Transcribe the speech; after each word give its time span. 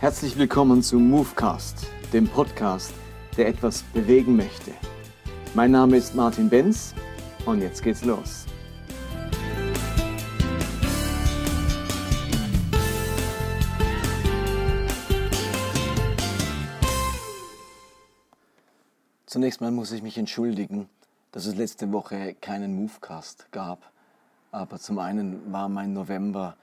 Herzlich 0.00 0.38
willkommen 0.38 0.82
zu 0.82 0.98
Movecast, 0.98 1.86
dem 2.14 2.26
Podcast, 2.26 2.94
der 3.36 3.48
etwas 3.48 3.82
bewegen 3.82 4.34
möchte. 4.34 4.72
Mein 5.52 5.72
Name 5.72 5.98
ist 5.98 6.14
Martin 6.14 6.48
Benz 6.48 6.94
und 7.44 7.60
jetzt 7.60 7.82
geht's 7.82 8.02
los. 8.02 8.46
Zunächst 19.26 19.60
mal 19.60 19.70
muss 19.70 19.92
ich 19.92 20.02
mich 20.02 20.16
entschuldigen, 20.16 20.88
dass 21.30 21.44
es 21.44 21.56
letzte 21.56 21.92
Woche 21.92 22.32
keinen 22.40 22.74
Movecast 22.74 23.52
gab. 23.52 23.92
Aber 24.50 24.78
zum 24.78 24.98
einen 24.98 25.52
war 25.52 25.68
mein 25.68 25.92
November 25.92 26.56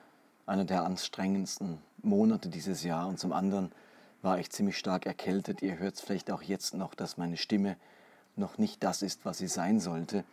einer 0.47 0.65
der 0.65 0.85
anstrengendsten 0.85 1.77
Monate 2.01 2.49
dieses 2.49 2.83
Jahr 2.83 3.07
und 3.07 3.19
zum 3.19 3.33
anderen 3.33 3.71
war 4.21 4.39
ich 4.39 4.49
ziemlich 4.49 4.77
stark 4.77 5.05
erkältet. 5.05 5.61
Ihr 5.61 5.79
hört 5.79 5.95
es 5.95 6.01
vielleicht 6.01 6.31
auch 6.31 6.41
jetzt 6.41 6.73
noch, 6.73 6.95
dass 6.95 7.17
meine 7.17 7.37
Stimme 7.37 7.77
noch 8.35 8.57
nicht 8.57 8.83
das 8.83 9.01
ist, 9.01 9.25
was 9.25 9.37
sie 9.37 9.47
sein 9.47 9.79
sollte. 9.79 10.23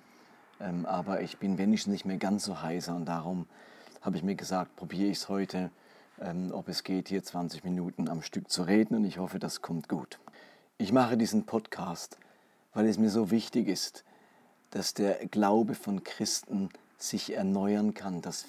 Ähm, 0.61 0.87
aber 0.87 1.21
ich 1.23 1.39
bin 1.39 1.59
wenigstens 1.59 1.93
nicht 1.93 2.05
mehr 2.05 2.17
ganz 2.17 2.45
so 2.45 2.63
heiser 2.63 2.95
und 2.95 3.07
darum 3.07 3.47
habe 4.01 4.17
ich 4.17 4.23
mir 4.23 4.35
gesagt, 4.35 4.77
probiere 4.77 5.11
ich 5.11 5.19
es 5.19 5.29
heute, 5.29 5.71
ähm, 6.21 6.53
ob 6.53 6.69
es 6.69 6.85
geht, 6.85 7.09
hier 7.09 7.23
20 7.23 7.65
Minuten 7.65 8.09
am 8.09 8.23
Stück 8.23 8.51
zu 8.51 8.63
reden 8.63 8.95
und 8.97 9.05
ich 9.05 9.19
hoffe, 9.19 9.39
das 9.39 9.63
kommt 9.63 9.89
gut. 9.89 10.19
Ich 10.79 10.93
mache 10.93 11.17
diesen 11.17 11.47
Podcast, 11.47 12.19
weil 12.73 12.87
es 12.87 12.99
mir 12.99 13.11
so 13.11 13.31
wichtig 13.31 13.69
ist, 13.69 14.05
dass 14.71 14.95
der 14.95 15.27
Glaube 15.27 15.75
von 15.75 16.05
Christen 16.05 16.69
sich 16.99 17.35
erneuern 17.35 17.95
kann, 17.95 18.23
dass 18.23 18.45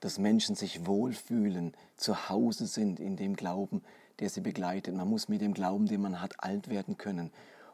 dass 0.00 0.18
Menschen 0.18 0.54
sich 0.54 0.86
wohlfühlen, 0.86 1.74
zu 1.96 2.28
Hause 2.28 2.66
sind 2.66 3.00
in 3.00 3.16
dem 3.16 3.36
Glauben, 3.36 3.82
der 4.20 4.30
sie 4.30 4.40
begleitet. 4.40 4.94
Man 4.94 5.08
muss 5.08 5.28
mit 5.28 5.40
dem 5.40 5.54
Glauben, 5.54 5.86
den 5.86 6.02
man 6.02 6.20
hat, 6.20 6.34
alt 6.42 6.68
werden 6.68 6.96
können. 6.96 7.30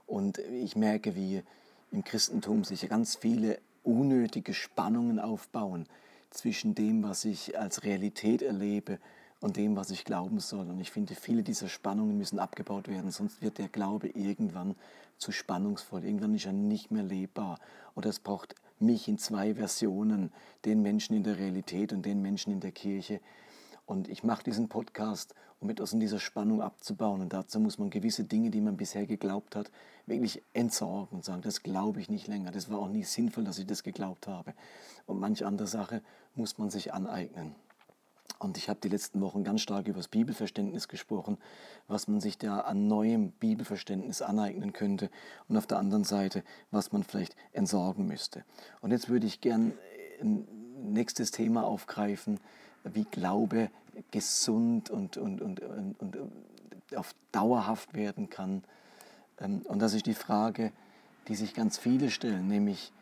Und 0.06 0.38
ich 0.38 0.76
merke, 0.76 1.14
wie 1.14 1.42
im 1.90 2.04
Christentum 2.04 2.64
sich 2.64 2.88
ganz 2.88 3.16
viele 3.16 3.58
unnötige 3.84 4.54
Spannungen 4.54 5.18
aufbauen 5.18 5.86
zwischen 6.30 6.74
dem, 6.74 7.02
was 7.02 7.24
ich 7.24 7.58
als 7.58 7.84
Realität 7.84 8.42
erlebe 8.42 8.98
und 9.40 9.56
dem, 9.56 9.76
was 9.76 9.90
ich 9.90 10.04
glauben 10.04 10.40
soll. 10.40 10.68
Und 10.70 10.80
ich 10.80 10.90
finde, 10.90 11.14
viele 11.14 11.42
dieser 11.42 11.68
Spannungen 11.68 12.16
müssen 12.16 12.38
abgebaut 12.38 12.88
werden, 12.88 13.10
sonst 13.10 13.42
wird 13.42 13.58
der 13.58 13.68
Glaube 13.68 14.08
irgendwann 14.08 14.76
zu 15.18 15.32
spannungsvoll. 15.32 16.04
Irgendwann 16.04 16.34
ist 16.34 16.46
er 16.46 16.52
nicht 16.52 16.90
mehr 16.90 17.02
lebbar. 17.02 17.58
Oder 17.94 18.10
es 18.10 18.18
braucht 18.18 18.54
mich 18.82 19.08
in 19.08 19.18
zwei 19.18 19.54
Versionen, 19.54 20.32
den 20.64 20.82
Menschen 20.82 21.14
in 21.14 21.22
der 21.22 21.38
Realität 21.38 21.92
und 21.92 22.04
den 22.04 22.20
Menschen 22.20 22.52
in 22.52 22.60
der 22.60 22.72
Kirche. 22.72 23.20
Und 23.86 24.08
ich 24.08 24.22
mache 24.24 24.44
diesen 24.44 24.68
Podcast, 24.68 25.34
um 25.60 25.70
etwas 25.70 25.92
in 25.92 26.00
dieser 26.00 26.18
Spannung 26.18 26.60
abzubauen. 26.60 27.20
Und 27.20 27.32
dazu 27.32 27.60
muss 27.60 27.78
man 27.78 27.90
gewisse 27.90 28.24
Dinge, 28.24 28.50
die 28.50 28.60
man 28.60 28.76
bisher 28.76 29.06
geglaubt 29.06 29.56
hat, 29.56 29.70
wirklich 30.06 30.42
entsorgen 30.52 31.16
und 31.16 31.24
sagen, 31.24 31.42
das 31.42 31.62
glaube 31.62 32.00
ich 32.00 32.10
nicht 32.10 32.26
länger. 32.26 32.50
Das 32.50 32.70
war 32.70 32.78
auch 32.78 32.88
nie 32.88 33.04
sinnvoll, 33.04 33.44
dass 33.44 33.58
ich 33.58 33.66
das 33.66 33.82
geglaubt 33.82 34.26
habe. 34.26 34.54
Und 35.06 35.20
manche 35.20 35.46
andere 35.46 35.68
Sache 35.68 36.02
muss 36.34 36.58
man 36.58 36.70
sich 36.70 36.92
aneignen. 36.92 37.54
Und 38.38 38.56
ich 38.56 38.68
habe 38.68 38.80
die 38.82 38.88
letzten 38.88 39.20
Wochen 39.20 39.44
ganz 39.44 39.60
stark 39.60 39.86
über 39.86 39.98
das 39.98 40.08
Bibelverständnis 40.08 40.88
gesprochen, 40.88 41.38
was 41.86 42.08
man 42.08 42.20
sich 42.20 42.38
da 42.38 42.60
an 42.60 42.88
neuem 42.88 43.30
Bibelverständnis 43.30 44.20
aneignen 44.20 44.72
könnte 44.72 45.10
und 45.48 45.56
auf 45.56 45.66
der 45.66 45.78
anderen 45.78 46.02
Seite, 46.02 46.42
was 46.72 46.90
man 46.90 47.04
vielleicht 47.04 47.36
entsorgen 47.52 48.06
müsste. 48.06 48.44
Und 48.80 48.90
jetzt 48.90 49.08
würde 49.08 49.26
ich 49.26 49.40
gern 49.40 49.72
ein 50.20 50.46
nächstes 50.92 51.30
Thema 51.30 51.64
aufgreifen, 51.64 52.40
wie 52.84 53.04
Glaube 53.04 53.70
gesund 54.10 54.90
und, 54.90 55.16
und, 55.16 55.40
und, 55.40 55.60
und, 55.60 56.00
und 56.00 56.96
auf 56.96 57.14
dauerhaft 57.30 57.94
werden 57.94 58.28
kann. 58.28 58.64
Ähm, 59.38 59.62
und 59.66 59.80
das 59.80 59.94
ist 59.94 60.06
die 60.06 60.14
Frage, 60.14 60.72
die 61.28 61.36
sich 61.36 61.54
ganz 61.54 61.78
viele 61.78 62.10
stellen, 62.10 62.48
nämlich 62.48 62.92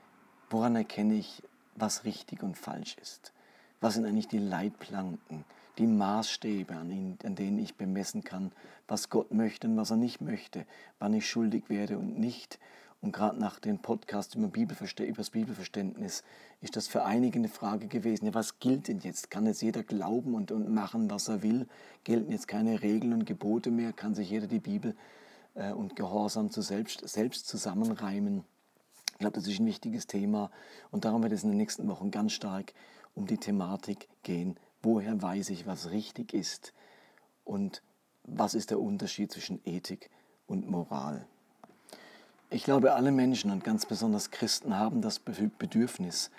woran 0.50 0.76
erkenne 0.76 1.14
ich, 1.14 1.42
was 1.76 2.04
richtig 2.04 2.42
und 2.42 2.58
falsch 2.58 2.96
ist? 3.00 3.32
Was 3.80 3.94
sind 3.94 4.04
eigentlich 4.04 4.28
die 4.28 4.38
Leitplanken, 4.38 5.44
die 5.78 5.86
Maßstäbe, 5.86 6.74
an, 6.74 7.16
denen 7.22 7.58
ich 7.58 7.76
bemessen 7.76 8.22
kann, 8.22 8.52
was 8.86 9.08
Gott 9.08 9.32
möchte 9.32 9.68
und 9.68 9.76
was 9.76 9.90
er 9.90 9.96
nicht 9.96 10.20
möchte, 10.20 10.66
wann 10.98 11.14
ich 11.14 11.28
schuldig 11.28 11.70
werde 11.70 11.98
und 11.98 12.18
nicht? 12.18 12.58
Und 13.00 13.12
gerade 13.12 13.38
nach 13.38 13.58
dem 13.58 13.78
Podcast 13.78 14.34
über, 14.34 14.48
Bibelverste 14.48 15.04
über 15.04 15.16
das 15.16 15.30
Bibelverständnis 15.30 16.22
ist 16.60 16.76
das 16.76 16.86
für 16.86 17.04
einige 17.04 17.38
eine 17.38 17.48
Frage 17.48 17.86
gewesen. 17.86 18.26
Ja, 18.26 18.34
was 18.34 18.58
gilt 18.58 18.88
denn 18.88 18.98
jetzt? 18.98 19.30
Kann 19.30 19.46
jetzt 19.46 19.62
jeder 19.62 19.82
glauben 19.82 20.34
und, 20.34 20.52
und 20.52 20.68
machen, 20.68 21.10
was 21.10 21.28
er 21.28 21.42
will? 21.42 21.66
Gelten 22.04 22.30
jetzt 22.30 22.46
keine 22.46 22.82
Regeln 22.82 23.14
und 23.14 23.24
Gebote 23.24 23.70
mehr? 23.70 23.94
Kann 23.94 24.14
sich 24.14 24.28
jeder 24.28 24.46
die 24.46 24.58
Bibel 24.58 24.94
äh, 25.54 25.72
und 25.72 25.96
Gehorsam 25.96 26.50
zu 26.50 26.60
selbst, 26.60 27.08
selbst 27.08 27.48
zusammenreimen? 27.48 28.44
Ich 29.12 29.18
glaube, 29.18 29.34
das 29.34 29.46
ist 29.46 29.60
ein 29.60 29.66
wichtiges 29.66 30.06
Thema 30.06 30.50
und 30.90 31.06
darum 31.06 31.22
wird 31.22 31.32
es 31.32 31.42
in 31.42 31.50
den 31.50 31.58
nächsten 31.58 31.88
Wochen 31.88 32.10
ganz 32.10 32.32
stark 32.32 32.74
um 33.14 33.26
die 33.26 33.38
Thematik 33.38 34.08
gehen, 34.22 34.56
woher 34.82 35.20
weiß 35.20 35.50
ich, 35.50 35.66
was 35.66 35.90
richtig 35.90 36.32
ist 36.32 36.72
und 37.44 37.82
was 38.24 38.54
ist 38.54 38.70
der 38.70 38.80
Unterschied 38.80 39.32
zwischen 39.32 39.60
Ethik 39.64 40.10
und 40.46 40.68
Moral. 40.68 41.26
Ich 42.50 42.64
glaube, 42.64 42.94
alle 42.94 43.12
Menschen 43.12 43.50
und 43.50 43.62
ganz 43.62 43.86
besonders 43.86 44.30
Christen 44.30 44.76
haben 44.76 45.02
das 45.02 45.18
Bedürfnis, 45.20 46.30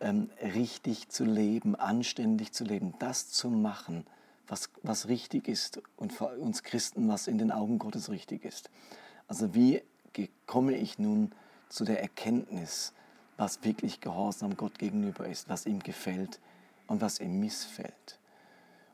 ähm, 0.00 0.30
richtig 0.42 1.08
zu 1.08 1.24
leben, 1.24 1.76
anständig 1.76 2.52
zu 2.52 2.64
leben, 2.64 2.94
das 2.98 3.28
zu 3.30 3.50
machen, 3.50 4.06
was, 4.48 4.70
was 4.82 5.08
richtig 5.08 5.48
ist 5.48 5.80
und 5.96 6.12
für 6.12 6.26
uns 6.26 6.62
Christen, 6.62 7.08
was 7.08 7.26
in 7.26 7.38
den 7.38 7.52
Augen 7.52 7.78
Gottes 7.78 8.10
richtig 8.10 8.44
ist. 8.44 8.70
Also 9.28 9.54
wie 9.54 9.82
komme 10.46 10.76
ich 10.76 10.98
nun 10.98 11.32
zu 11.68 11.84
der 11.84 12.02
Erkenntnis, 12.02 12.92
was 13.36 13.64
wirklich 13.64 14.00
Gehorsam 14.00 14.56
Gott 14.56 14.78
gegenüber 14.78 15.26
ist, 15.26 15.48
was 15.48 15.66
ihm 15.66 15.80
gefällt 15.80 16.40
und 16.86 17.00
was 17.00 17.20
ihm 17.20 17.40
missfällt. 17.40 18.18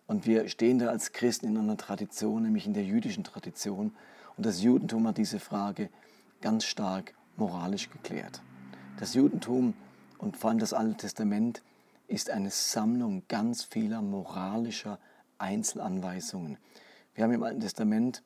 Und 0.06 0.26
wir 0.26 0.48
stehen 0.48 0.78
da 0.78 0.88
als 0.88 1.12
Christen 1.12 1.46
in 1.46 1.58
einer 1.58 1.76
Tradition, 1.76 2.42
nämlich 2.42 2.66
in 2.66 2.72
der 2.72 2.84
jüdischen 2.84 3.24
Tradition. 3.24 3.94
Und 4.36 4.46
das 4.46 4.62
Judentum 4.62 5.06
hat 5.06 5.18
diese 5.18 5.38
Frage 5.38 5.90
ganz 6.40 6.64
stark 6.64 7.14
moralisch 7.36 7.90
geklärt. 7.90 8.40
Das 8.98 9.14
Judentum 9.14 9.74
und 10.18 10.36
vor 10.36 10.50
allem 10.50 10.58
das 10.58 10.72
Alte 10.72 10.96
Testament 10.96 11.62
ist 12.06 12.30
eine 12.30 12.50
Sammlung 12.50 13.22
ganz 13.28 13.64
vieler 13.64 14.00
moralischer 14.00 14.98
Einzelanweisungen. 15.36 16.56
Wir 17.14 17.24
haben 17.24 17.32
im 17.32 17.42
Alten 17.42 17.60
Testament, 17.60 18.22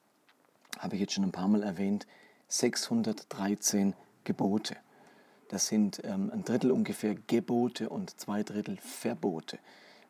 habe 0.78 0.94
ich 0.94 1.00
jetzt 1.00 1.14
schon 1.14 1.24
ein 1.24 1.32
paar 1.32 1.48
Mal 1.48 1.62
erwähnt, 1.62 2.06
613 2.48 3.94
Gebote. 4.24 4.76
Das 5.52 5.66
sind 5.66 6.00
ähm, 6.04 6.30
ein 6.32 6.44
Drittel 6.44 6.70
ungefähr 6.70 7.14
Gebote 7.26 7.90
und 7.90 8.18
zwei 8.18 8.42
Drittel 8.42 8.78
Verbote. 8.78 9.58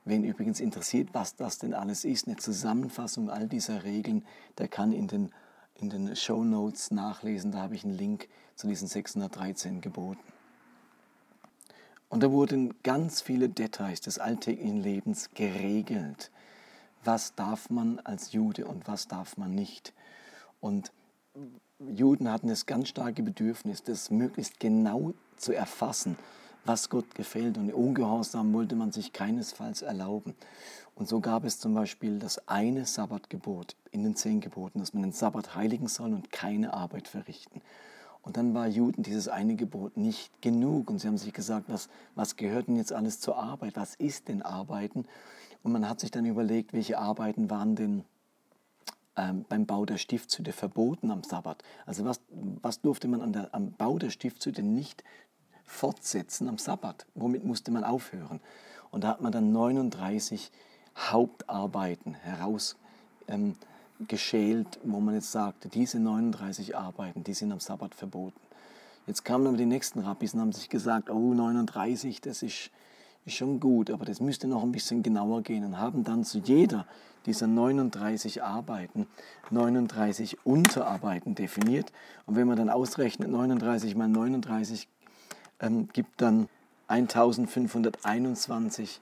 Wen 0.04 0.22
übrigens 0.22 0.60
interessiert, 0.60 1.08
was 1.14 1.34
das 1.34 1.58
denn 1.58 1.75
alles 1.75 2.04
ist, 2.04 2.28
eine 2.28 2.36
Zusammenfassung 2.36 3.28
all 3.28 3.48
dieser 3.48 3.82
Regeln, 3.82 4.25
der 4.58 4.69
kann 4.69 4.92
in 4.92 5.08
den, 5.08 5.32
in 5.75 5.91
den 5.91 6.14
Show 6.14 6.44
Notes 6.44 6.92
nachlesen. 6.92 7.50
Da 7.50 7.58
habe 7.58 7.75
ich 7.75 7.82
einen 7.82 7.98
Link 7.98 8.28
zu 8.54 8.69
diesen 8.69 8.86
613 8.86 9.81
Geboten. 9.81 10.22
Und 12.08 12.22
da 12.22 12.31
wurden 12.31 12.81
ganz 12.84 13.20
viele 13.20 13.48
Details 13.48 14.00
des 14.00 14.20
alltäglichen 14.20 14.81
Lebens 14.81 15.31
geregelt. 15.34 16.31
Was 17.02 17.34
darf 17.34 17.69
man 17.69 17.98
als 17.98 18.31
Jude 18.31 18.64
und 18.64 18.86
was 18.86 19.08
darf 19.08 19.36
man 19.36 19.56
nicht? 19.56 19.92
Und 20.60 20.92
Juden 21.81 22.31
hatten 22.31 22.47
das 22.47 22.66
ganz 22.66 22.88
starke 22.88 23.25
Bedürfnis, 23.25 23.82
das 23.82 24.12
möglichst 24.12 24.61
genau 24.61 25.14
zu 25.43 25.53
erfassen, 25.53 26.17
was 26.65 26.89
Gott 26.89 27.15
gefällt. 27.15 27.59
Und 27.59 27.73
Ungehorsam 27.73 28.53
wollte 28.53 28.77
man 28.77 28.93
sich 28.93 29.12
keinesfalls 29.12 29.83
erlauben. 29.83 30.35
Und 30.94 31.09
so 31.09 31.21
gab 31.21 31.44
es 31.44 31.59
zum 31.59 31.75
Beispiel 31.75 32.19
das 32.19 32.49
eine 32.49 32.87
Sabbatgebot 32.87 33.77
in 33.91 34.05
den 34.05 34.15
zehn 34.15 34.41
Geboten, 34.41 34.79
dass 34.79 34.94
man 34.94 35.03
den 35.03 35.12
Sabbat 35.12 35.55
heiligen 35.55 35.89
soll 35.89 36.12
und 36.12 36.31
keine 36.31 36.75
Arbeit 36.75 37.09
verrichten. 37.09 37.62
Und 38.23 38.37
dann 38.37 38.55
war 38.55 38.69
Juden 38.69 39.03
dieses 39.03 39.27
eine 39.27 39.56
Gebot 39.56 39.97
nicht 39.97 40.41
genug. 40.43 40.91
Und 40.91 41.00
sie 41.00 41.09
haben 41.09 41.19
sich 41.19 41.33
gesagt, 41.33 41.67
was, 41.69 41.89
was 42.15 42.37
gehört 42.37 42.69
denn 42.69 42.77
jetzt 42.77 42.93
alles 42.93 43.21
zur 43.21 43.37
Arbeit? 43.37 43.75
Was 43.75 43.94
ist 43.97 44.29
denn 44.29 44.43
Arbeiten? 44.43 45.06
Und 45.62 45.73
man 45.73 45.89
hat 45.89 46.00
sich 46.00 46.11
dann 46.11 46.25
überlegt, 46.25 46.73
welche 46.73 46.99
Arbeiten 46.99 47.50
waren 47.50 47.75
denn 47.75 48.05
ähm, 49.17 49.44
beim 49.49 49.67
Bau 49.67 49.85
der 49.85 49.99
Stiftshütte 49.99 50.53
verboten 50.53 51.11
am 51.11 51.25
Sabbat. 51.25 51.62
Also 51.85 52.05
was, 52.05 52.21
was 52.31 52.81
durfte 52.81 53.09
man 53.09 53.21
an 53.21 53.33
der, 53.33 53.55
am 53.55 53.73
Bau 53.73 53.99
der 53.99 54.11
Stiftshütte 54.11 54.62
nicht 54.62 55.03
fortsetzen 55.64 56.49
am 56.49 56.59
Sabbat? 56.59 57.06
Womit 57.14 57.44
musste 57.44 57.70
man 57.70 57.85
aufhören? 57.85 58.41
Und 58.91 59.05
da 59.05 59.09
hat 59.09 59.20
man 59.20 59.32
dann 59.32 59.53
39 59.53 60.50
Hauptarbeiten 60.97 62.14
herausgeschält, 62.14 62.76
ähm, 64.85 64.93
wo 64.93 65.00
man 65.00 65.14
jetzt 65.14 65.32
sagte, 65.32 65.69
diese 65.69 65.99
39 65.99 66.76
Arbeiten, 66.76 67.25
die 67.25 67.35
sind 67.35 67.53
am 67.53 67.61
Sabbat 67.61 67.94
verboten. 67.94 68.41
Jetzt 69.06 69.25
kamen 69.25 69.47
aber 69.47 69.56
die 69.56 69.67
nächsten 69.67 70.00
Rabbis 70.00 70.35
und 70.35 70.41
haben 70.41 70.53
sich 70.53 70.69
gesagt, 70.69 71.11
oh 71.11 71.35
39, 71.35 72.20
das 72.20 72.43
ist 72.43 72.70
ist 73.25 73.35
schon 73.35 73.61
gut, 73.61 73.91
aber 73.91 74.05
das 74.05 74.20
müsste 74.20 74.49
noch 74.49 74.62
ein 74.62 74.73
bisschen 74.73 75.03
genauer 75.03 75.43
gehen 75.43 75.65
und 75.65 75.79
haben 75.79 76.05
dann 76.05 76.25
zu 76.25 76.38
jeder 76.38 76.87
dieser 77.26 77.47
39 77.47 78.43
Arbeiten 78.43 79.06
39 79.50 80.44
Unterarbeiten 80.44 81.35
definiert. 81.37 81.93
Und 82.26 82.35
wenn 82.35 82.49
man 82.49 82.56
dann 82.56 82.69
ausrechnet, 82.69 83.31
39 83.31 83.94
mal 83.94 84.08
39 84.08 84.88
ähm, 85.62 85.88
gibt 85.93 86.20
dann 86.20 86.49
1521 86.88 89.00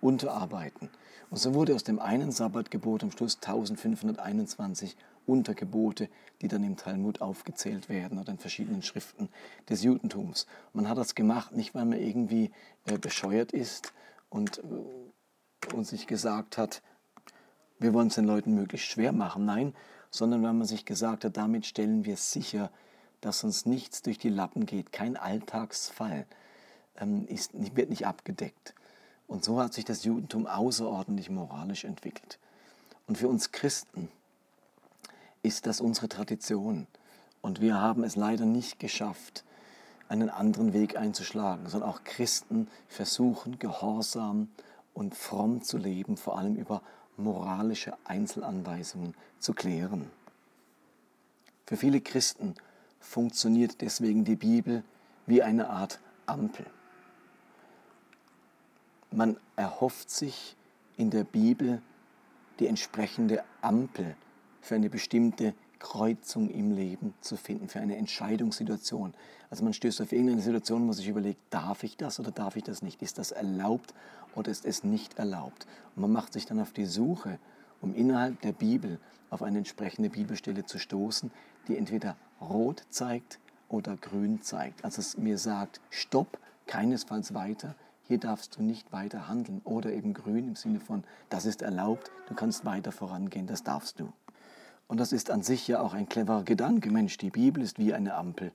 Unterarbeiten. 0.00 0.88
Und 1.28 1.38
so 1.38 1.54
wurde 1.54 1.74
aus 1.74 1.84
dem 1.84 1.98
einen 1.98 2.30
Sabbatgebot 2.30 3.02
am 3.02 3.10
Schluss 3.10 3.36
1521 3.36 4.96
Untergebote, 5.26 6.08
die 6.40 6.48
dann 6.48 6.62
im 6.62 6.76
Talmud 6.76 7.20
aufgezählt 7.20 7.88
werden 7.88 8.18
oder 8.18 8.30
in 8.30 8.38
verschiedenen 8.38 8.82
Schriften 8.82 9.28
des 9.68 9.82
Judentums. 9.82 10.46
Man 10.72 10.88
hat 10.88 10.98
das 10.98 11.16
gemacht, 11.16 11.52
nicht 11.52 11.74
weil 11.74 11.84
man 11.84 11.98
irgendwie 11.98 12.52
äh, 12.84 12.96
bescheuert 12.96 13.52
ist 13.52 13.92
und, 14.30 14.58
äh, 14.58 15.74
und 15.74 15.84
sich 15.84 16.06
gesagt 16.06 16.58
hat, 16.58 16.80
wir 17.78 17.92
wollen 17.92 18.08
es 18.08 18.14
den 18.14 18.24
Leuten 18.24 18.54
möglichst 18.54 18.86
schwer 18.86 19.12
machen, 19.12 19.44
nein, 19.44 19.74
sondern 20.10 20.42
weil 20.42 20.54
man 20.54 20.66
sich 20.66 20.84
gesagt 20.84 21.24
hat, 21.24 21.36
damit 21.36 21.66
stellen 21.66 22.04
wir 22.04 22.16
sicher, 22.16 22.70
dass 23.26 23.42
uns 23.42 23.66
nichts 23.66 24.02
durch 24.02 24.18
die 24.18 24.28
Lappen 24.28 24.66
geht, 24.66 24.92
kein 24.92 25.16
Alltagsfall 25.16 26.26
ähm, 26.96 27.26
ist, 27.26 27.50
wird 27.76 27.90
nicht 27.90 28.06
abgedeckt. 28.06 28.72
Und 29.26 29.44
so 29.44 29.60
hat 29.60 29.74
sich 29.74 29.84
das 29.84 30.04
Judentum 30.04 30.46
außerordentlich 30.46 31.28
moralisch 31.28 31.84
entwickelt. 31.84 32.38
Und 33.08 33.18
für 33.18 33.26
uns 33.26 33.50
Christen 33.50 34.10
ist 35.42 35.66
das 35.66 35.80
unsere 35.80 36.08
Tradition. 36.08 36.86
Und 37.40 37.60
wir 37.60 37.80
haben 37.80 38.04
es 38.04 38.14
leider 38.14 38.44
nicht 38.44 38.78
geschafft, 38.78 39.44
einen 40.08 40.30
anderen 40.30 40.72
Weg 40.72 40.96
einzuschlagen, 40.96 41.68
sondern 41.68 41.90
auch 41.90 42.04
Christen 42.04 42.68
versuchen, 42.86 43.58
gehorsam 43.58 44.50
und 44.94 45.16
fromm 45.16 45.62
zu 45.62 45.78
leben, 45.78 46.16
vor 46.16 46.38
allem 46.38 46.54
über 46.54 46.80
moralische 47.16 47.96
Einzelanweisungen 48.04 49.14
zu 49.40 49.52
klären. 49.52 50.12
Für 51.66 51.76
viele 51.76 52.00
Christen 52.00 52.54
funktioniert 53.00 53.80
deswegen 53.80 54.24
die 54.24 54.36
Bibel 54.36 54.82
wie 55.26 55.42
eine 55.42 55.68
Art 55.70 56.00
Ampel. 56.26 56.66
Man 59.10 59.36
erhofft 59.54 60.10
sich 60.10 60.56
in 60.96 61.10
der 61.10 61.24
Bibel 61.24 61.80
die 62.58 62.66
entsprechende 62.66 63.44
Ampel 63.60 64.16
für 64.60 64.74
eine 64.74 64.90
bestimmte 64.90 65.54
Kreuzung 65.78 66.48
im 66.50 66.72
Leben 66.72 67.14
zu 67.20 67.36
finden, 67.36 67.68
für 67.68 67.80
eine 67.80 67.96
Entscheidungssituation. 67.96 69.14
Also 69.50 69.62
man 69.62 69.72
stößt 69.72 70.00
auf 70.00 70.12
irgendeine 70.12 70.40
Situation, 70.40 70.82
wo 70.82 70.86
man 70.86 70.94
sich 70.94 71.08
überlegt, 71.08 71.40
darf 71.50 71.84
ich 71.84 71.96
das 71.96 72.18
oder 72.18 72.30
darf 72.30 72.56
ich 72.56 72.64
das 72.64 72.82
nicht? 72.82 73.02
Ist 73.02 73.18
das 73.18 73.30
erlaubt 73.30 73.94
oder 74.34 74.50
ist 74.50 74.64
es 74.64 74.84
nicht 74.84 75.18
erlaubt? 75.18 75.66
Und 75.94 76.02
man 76.02 76.12
macht 76.12 76.32
sich 76.32 76.46
dann 76.46 76.60
auf 76.60 76.72
die 76.72 76.86
Suche, 76.86 77.38
um 77.80 77.94
innerhalb 77.94 78.40
der 78.40 78.52
Bibel 78.52 78.98
auf 79.30 79.42
eine 79.42 79.58
entsprechende 79.58 80.10
Bibelstelle 80.10 80.64
zu 80.64 80.78
stoßen, 80.78 81.30
die 81.68 81.76
entweder 81.76 82.16
rot 82.40 82.84
zeigt 82.90 83.38
oder 83.68 83.96
grün 83.96 84.42
zeigt. 84.42 84.84
Also 84.84 85.00
es 85.00 85.16
mir 85.16 85.38
sagt, 85.38 85.80
stopp, 85.90 86.38
keinesfalls 86.66 87.34
weiter, 87.34 87.74
hier 88.08 88.18
darfst 88.18 88.56
du 88.56 88.62
nicht 88.62 88.92
weiter 88.92 89.28
handeln. 89.28 89.60
Oder 89.64 89.92
eben 89.92 90.14
grün 90.14 90.48
im 90.48 90.56
Sinne 90.56 90.80
von, 90.80 91.04
das 91.28 91.44
ist 91.44 91.62
erlaubt, 91.62 92.10
du 92.28 92.34
kannst 92.34 92.64
weiter 92.64 92.92
vorangehen, 92.92 93.46
das 93.46 93.62
darfst 93.62 93.98
du. 94.00 94.12
Und 94.88 95.00
das 95.00 95.12
ist 95.12 95.30
an 95.30 95.42
sich 95.42 95.66
ja 95.66 95.80
auch 95.80 95.94
ein 95.94 96.08
cleverer 96.08 96.44
Gedanke. 96.44 96.90
Mensch, 96.90 97.18
die 97.18 97.30
Bibel 97.30 97.62
ist 97.62 97.78
wie 97.78 97.92
eine 97.92 98.14
Ampel. 98.14 98.52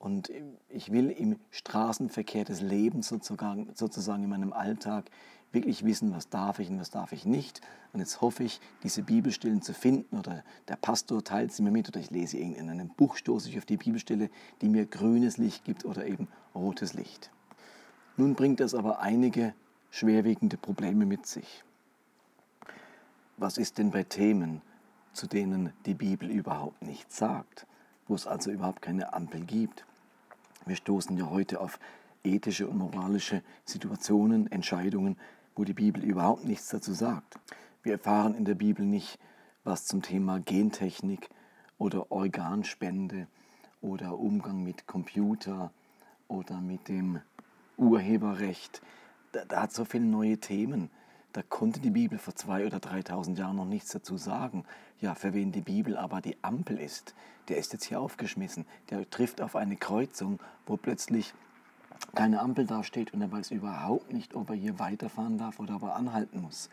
Und 0.00 0.30
ich 0.68 0.92
will 0.92 1.10
im 1.10 1.38
Straßenverkehr 1.50 2.44
des 2.44 2.60
Lebens 2.60 3.08
sozusagen, 3.08 3.70
sozusagen 3.74 4.22
in 4.24 4.30
meinem 4.30 4.52
Alltag 4.52 5.10
wirklich 5.52 5.84
wissen, 5.84 6.14
was 6.14 6.28
darf 6.28 6.58
ich 6.58 6.68
und 6.68 6.78
was 6.78 6.90
darf 6.90 7.12
ich 7.12 7.24
nicht. 7.24 7.60
Und 7.92 8.00
jetzt 8.00 8.20
hoffe 8.20 8.44
ich, 8.44 8.60
diese 8.82 9.02
Bibelstellen 9.02 9.62
zu 9.62 9.72
finden 9.72 10.18
oder 10.18 10.44
der 10.68 10.76
Pastor 10.76 11.24
teilt 11.24 11.52
sie 11.52 11.62
mir 11.62 11.70
mit 11.70 11.88
oder 11.88 12.00
ich 12.00 12.10
lese 12.10 12.38
in 12.38 12.68
einem 12.68 12.88
Buch, 12.88 13.16
stoße 13.16 13.48
ich 13.48 13.58
auf 13.58 13.64
die 13.64 13.76
Bibelstelle, 13.76 14.30
die 14.60 14.68
mir 14.68 14.86
grünes 14.86 15.38
Licht 15.38 15.64
gibt 15.64 15.84
oder 15.84 16.06
eben 16.06 16.28
rotes 16.54 16.94
Licht. 16.94 17.30
Nun 18.16 18.34
bringt 18.34 18.60
das 18.60 18.74
aber 18.74 19.00
einige 19.00 19.54
schwerwiegende 19.90 20.56
Probleme 20.56 21.06
mit 21.06 21.26
sich. 21.26 21.64
Was 23.36 23.56
ist 23.56 23.78
denn 23.78 23.90
bei 23.90 24.02
Themen, 24.02 24.60
zu 25.12 25.26
denen 25.26 25.72
die 25.86 25.94
Bibel 25.94 26.30
überhaupt 26.30 26.82
nichts 26.82 27.16
sagt, 27.16 27.66
wo 28.06 28.14
es 28.14 28.26
also 28.26 28.50
überhaupt 28.50 28.82
keine 28.82 29.12
Ampel 29.12 29.40
gibt? 29.42 29.86
Wir 30.66 30.76
stoßen 30.76 31.16
ja 31.16 31.30
heute 31.30 31.60
auf 31.60 31.78
ethische 32.24 32.66
und 32.66 32.78
moralische 32.78 33.42
Situationen, 33.64 34.50
Entscheidungen, 34.50 35.16
wo 35.58 35.64
die 35.64 35.74
Bibel 35.74 36.04
überhaupt 36.04 36.44
nichts 36.44 36.68
dazu 36.68 36.92
sagt. 36.92 37.34
Wir 37.82 37.94
erfahren 37.94 38.36
in 38.36 38.44
der 38.44 38.54
Bibel 38.54 38.86
nicht, 38.86 39.18
was 39.64 39.86
zum 39.86 40.02
Thema 40.02 40.38
Gentechnik 40.38 41.28
oder 41.78 42.12
Organspende 42.12 43.26
oder 43.80 44.18
Umgang 44.18 44.62
mit 44.62 44.86
Computer 44.86 45.72
oder 46.28 46.60
mit 46.60 46.88
dem 46.88 47.20
Urheberrecht, 47.76 48.82
da, 49.32 49.44
da 49.44 49.62
hat 49.62 49.72
so 49.72 49.84
viele 49.84 50.04
neue 50.04 50.38
Themen. 50.38 50.90
Da 51.32 51.42
konnte 51.42 51.80
die 51.80 51.90
Bibel 51.90 52.18
vor 52.18 52.34
zwei 52.36 52.64
oder 52.64 52.78
3000 52.78 53.38
Jahren 53.38 53.56
noch 53.56 53.64
nichts 53.64 53.90
dazu 53.90 54.16
sagen. 54.16 54.64
Ja, 55.00 55.14
für 55.14 55.34
wen 55.34 55.50
die 55.50 55.60
Bibel 55.60 55.96
aber 55.96 56.20
die 56.20 56.36
Ampel 56.42 56.78
ist, 56.78 57.14
der 57.48 57.58
ist 57.58 57.72
jetzt 57.72 57.84
hier 57.84 58.00
aufgeschmissen. 58.00 58.64
Der 58.90 59.08
trifft 59.10 59.40
auf 59.40 59.56
eine 59.56 59.76
Kreuzung, 59.76 60.38
wo 60.66 60.76
plötzlich 60.76 61.34
keine 62.14 62.40
Ampel 62.40 62.66
dasteht 62.66 63.12
und 63.12 63.20
er 63.20 63.30
weiß 63.30 63.50
überhaupt 63.50 64.12
nicht, 64.12 64.34
ob 64.34 64.50
er 64.50 64.56
hier 64.56 64.78
weiterfahren 64.78 65.38
darf 65.38 65.60
oder 65.60 65.76
ob 65.76 65.82
er 65.82 65.96
anhalten 65.96 66.42
muss. 66.42 66.70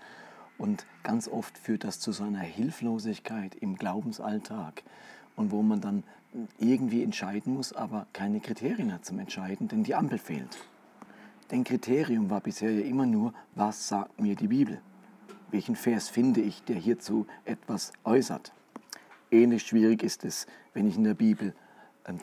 Und 0.57 0.85
ganz 1.03 1.27
oft 1.27 1.57
führt 1.57 1.83
das 1.83 1.99
zu 1.99 2.11
so 2.11 2.23
einer 2.23 2.39
Hilflosigkeit 2.39 3.55
im 3.55 3.75
Glaubensalltag 3.75 4.83
und 5.35 5.51
wo 5.51 5.61
man 5.61 5.81
dann 5.81 6.03
irgendwie 6.59 7.03
entscheiden 7.03 7.53
muss, 7.53 7.73
aber 7.73 8.07
keine 8.13 8.39
Kriterien 8.39 8.93
hat 8.93 9.05
zum 9.05 9.19
Entscheiden, 9.19 9.67
denn 9.67 9.83
die 9.83 9.95
Ampel 9.95 10.17
fehlt. 10.17 10.57
Dein 11.49 11.63
Kriterium 11.63 12.29
war 12.29 12.41
bisher 12.41 12.71
ja 12.71 12.85
immer 12.85 13.05
nur, 13.05 13.33
was 13.53 13.87
sagt 13.87 14.19
mir 14.19 14.35
die 14.35 14.47
Bibel? 14.47 14.81
Welchen 15.51 15.75
Vers 15.75 16.09
finde 16.09 16.41
ich, 16.41 16.63
der 16.63 16.75
hierzu 16.75 17.27
etwas 17.45 17.93
äußert? 18.03 18.51
Ähnlich 19.31 19.63
schwierig 19.63 20.03
ist 20.03 20.25
es, 20.25 20.47
wenn 20.73 20.87
ich 20.87 20.97
in 20.97 21.03
der 21.03 21.13
Bibel 21.13 21.53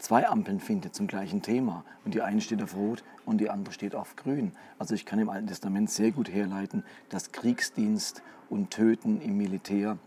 zwei 0.01 0.29
Ampeln 0.29 0.61
finde 0.61 0.93
zum 0.93 1.07
gleichen 1.07 1.43
Thema 1.43 1.85
und 2.05 2.15
die 2.15 2.23
eine 2.23 2.41
steht 2.41 2.63
auf 2.63 2.77
Rot 2.77 3.03
und 3.25 3.39
die 3.39 3.51
andere 3.51 3.75
steht 3.75 3.95
auf 3.95 4.17
Grün. 4.17 4.53
Also 4.79 4.95
ich 4.95 5.07
kann 5.07 5.19
im 5.19 5.29
Alten 5.29 5.49
Testament 5.49 5.91
sehr 5.91 6.13
gut 6.13 6.29
herleiten, 6.31 6.85
dass 7.09 7.33
Kriegsdienst 7.33 8.23
und 8.49 8.71
Töten 8.71 9.21
im 9.21 9.37
Militär 9.37 9.99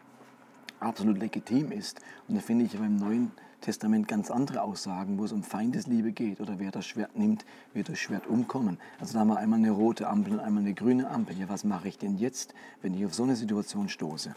absolut 0.79 1.17
legitim 1.17 1.71
ist. 1.71 1.99
Und 2.27 2.35
da 2.35 2.41
finde 2.41 2.65
ich 2.65 2.75
aber 2.75 2.85
im 2.85 2.97
Neuen 2.97 3.31
Testament 3.61 4.07
ganz 4.07 4.29
andere 4.29 4.61
Aussagen, 4.61 5.17
wo 5.17 5.25
es 5.25 5.31
um 5.31 5.43
Feindesliebe 5.43 6.11
geht 6.11 6.39
oder 6.39 6.59
wer 6.59 6.71
das 6.71 6.85
Schwert 6.85 7.17
nimmt, 7.17 7.45
wird 7.73 7.87
durch 7.87 8.01
Schwert 8.01 8.27
umkommen. 8.27 8.77
Also 8.99 9.13
da 9.13 9.21
haben 9.21 9.29
wir 9.29 9.37
einmal 9.37 9.59
eine 9.59 9.71
rote 9.71 10.07
Ampel 10.07 10.33
und 10.33 10.39
einmal 10.39 10.61
eine 10.61 10.73
grüne 10.73 11.09
Ampel. 11.09 11.37
Ja, 11.37 11.49
was 11.49 11.63
mache 11.63 11.87
ich 11.87 11.97
denn 11.97 12.17
jetzt, 12.17 12.53
wenn 12.81 12.93
ich 12.93 13.05
auf 13.05 13.13
so 13.13 13.23
eine 13.23 13.35
Situation 13.35 13.89
stoße? 13.89 14.35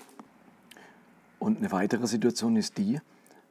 Und 1.38 1.58
eine 1.58 1.70
weitere 1.70 2.06
Situation 2.06 2.56
ist 2.56 2.78
die, 2.78 3.00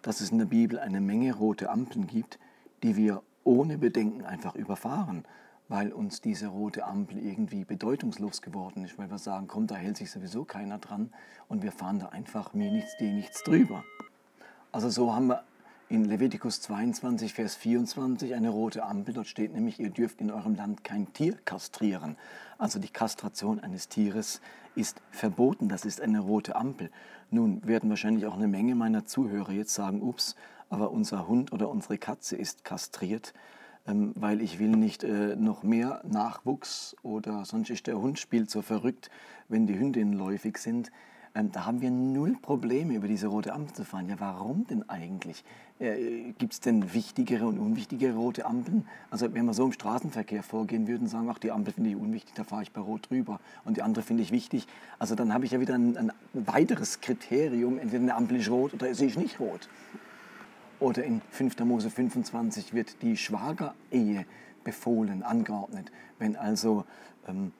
dass 0.07 0.21
es 0.21 0.31
in 0.31 0.37
der 0.37 0.45
Bibel 0.45 0.79
eine 0.79 1.01
Menge 1.01 1.35
rote 1.35 1.69
Ampeln 1.69 2.07
gibt, 2.07 2.39
die 2.81 2.95
wir 2.95 3.23
ohne 3.43 3.77
Bedenken 3.77 4.23
einfach 4.23 4.55
überfahren, 4.55 5.25
weil 5.67 5.91
uns 5.91 6.21
diese 6.21 6.47
rote 6.47 6.85
Ampel 6.85 7.17
irgendwie 7.17 7.65
bedeutungslos 7.65 8.41
geworden 8.41 8.85
ist, 8.85 8.97
weil 8.97 9.11
wir 9.11 9.17
sagen, 9.17 9.49
komm, 9.49 9.67
da 9.67 9.75
hält 9.75 9.97
sich 9.97 10.09
sowieso 10.09 10.45
keiner 10.45 10.77
dran 10.77 11.09
und 11.49 11.61
wir 11.61 11.73
fahren 11.73 11.99
da 11.99 12.05
einfach 12.07 12.53
mir 12.53 12.71
nichts, 12.71 12.95
dir 12.95 13.11
nichts 13.11 13.43
drüber. 13.43 13.83
Also 14.71 14.89
so 14.89 15.13
haben 15.13 15.27
wir 15.27 15.43
in 15.89 16.03
Levitikus 16.03 16.60
22, 16.62 17.34
Vers 17.34 17.56
24 17.56 18.36
eine 18.36 18.50
rote 18.50 18.84
Ampel. 18.84 19.13
Dort 19.13 19.27
steht 19.27 19.53
nämlich, 19.53 19.79
ihr 19.79 19.89
dürft 19.89 20.20
in 20.20 20.32
eurem 20.32 20.56
Land 20.56 20.84
kein 20.84 21.13
Tier 21.13 21.38
kastrieren. 21.46 22.17
Also 22.58 22.79
die 22.79 22.89
Kastration 22.89 23.62
eines 23.62 23.88
Tieres 23.88 24.41
ist 24.75 25.01
verboten. 25.12 25.70
Das 25.70 25.86
ist 25.86 26.01
eine 26.01 26.20
rote 26.20 26.58
Ampel. 26.58 26.91
Nun 27.32 27.65
werden 27.65 27.89
wahrscheinlich 27.89 28.25
auch 28.25 28.36
eine 28.36 28.50
Menge 28.50 28.75
meiner 28.75 29.06
Zuhörer 29.06 29.51
jetzt 29.51 29.74
sagen, 29.74 30.01
ups, 30.01 30.36
aber 30.70 30.91
unser 30.91 31.27
Hund 31.29 31.53
oder 31.53 31.70
unsere 31.70 31.98
Katze 31.98 32.36
ist 32.36 32.65
kastriert, 32.65 33.34
ähm, 33.88 34.12
weil 34.15 34.41
ich 34.41 34.60
will 34.60 34.75
nicht 34.75 35.06
äh, 35.06 35.38
noch 35.38 35.63
mehr 35.63 36.01
Nachwuchs 36.06 36.98
oder 37.01 37.46
sonst 37.46 37.70
ist 37.70 37.88
der 37.88 38.00
Hund 38.00 38.20
spielt 38.20 38.50
so 38.50 38.62
verrückt, 38.62 39.10
wenn 39.48 39.67
die 39.67 39.79
Hündinnen 39.79 40.13
läufig 40.13 40.58
sind. 40.58 40.91
Ähm, 41.38 41.51
da 41.51 41.65
haben 41.65 41.82
wir 41.82 41.91
null 41.91 42.36
Probleme, 42.41 42.96
über 42.96 43.08
diese 43.08 43.27
rote 43.27 43.53
Ampel 43.53 43.75
zu 43.75 43.86
fahren. 43.86 44.10
Ja, 44.10 44.20
warum 44.20 44.65
denn 44.67 44.89
eigentlich? 44.89 45.44
Äh, 45.79 46.34
Gibt 46.39 46.53
es 46.53 46.60
denn 46.60 46.93
wichtigere 46.93 47.46
und 47.46 47.60
unwichtigere 47.60 48.15
rote 48.15 48.46
Ampeln? 48.46 48.88
Also 49.12 49.31
wenn 49.34 49.46
wir 49.46 49.53
so 49.53 49.65
im 49.65 49.72
Straßenverkehr 49.72 50.41
vorgehen 50.41 50.88
würden, 50.88 51.07
sagen, 51.07 51.29
ach, 51.29 51.38
die 51.38 51.51
Ampel 51.51 51.74
finde 51.74 51.91
ich 51.91 51.96
unwichtig, 51.96 52.34
da 52.34 52.43
fahre 52.43 52.63
ich 52.63 52.72
bei 52.72 52.81
Rot 52.81 53.10
drüber 53.10 53.39
und 53.63 53.77
die 53.77 53.84
andere 53.84 54.03
finde 54.03 54.24
ich 54.24 54.31
wichtig. 54.31 54.67
Also 54.98 55.13
dann 55.13 55.34
habe 55.34 55.46
ich 55.46 55.51
ja 55.51 55.60
wieder 55.60 55.75
ein, 55.75 55.98
ein 55.98 56.12
weiteres 56.34 57.00
Kriterium, 57.00 57.77
entweder 57.77 58.01
eine 58.01 58.15
Ampel 58.15 58.38
ist 58.38 58.50
rot 58.50 58.74
oder 58.74 58.93
sie 58.93 59.05
ist 59.05 59.17
nicht 59.17 59.39
rot. 59.39 59.69
Oder 60.79 61.03
in 61.03 61.22
5. 61.31 61.60
Mose 61.60 61.89
25 61.89 62.74
wird 62.74 63.01
die 63.01 63.17
Schwagerehe 63.17 64.25
befohlen, 64.63 65.24
angeordnet. 65.24 65.91
Wenn 66.19 66.36
also 66.36 66.86
ähm, 67.27 67.51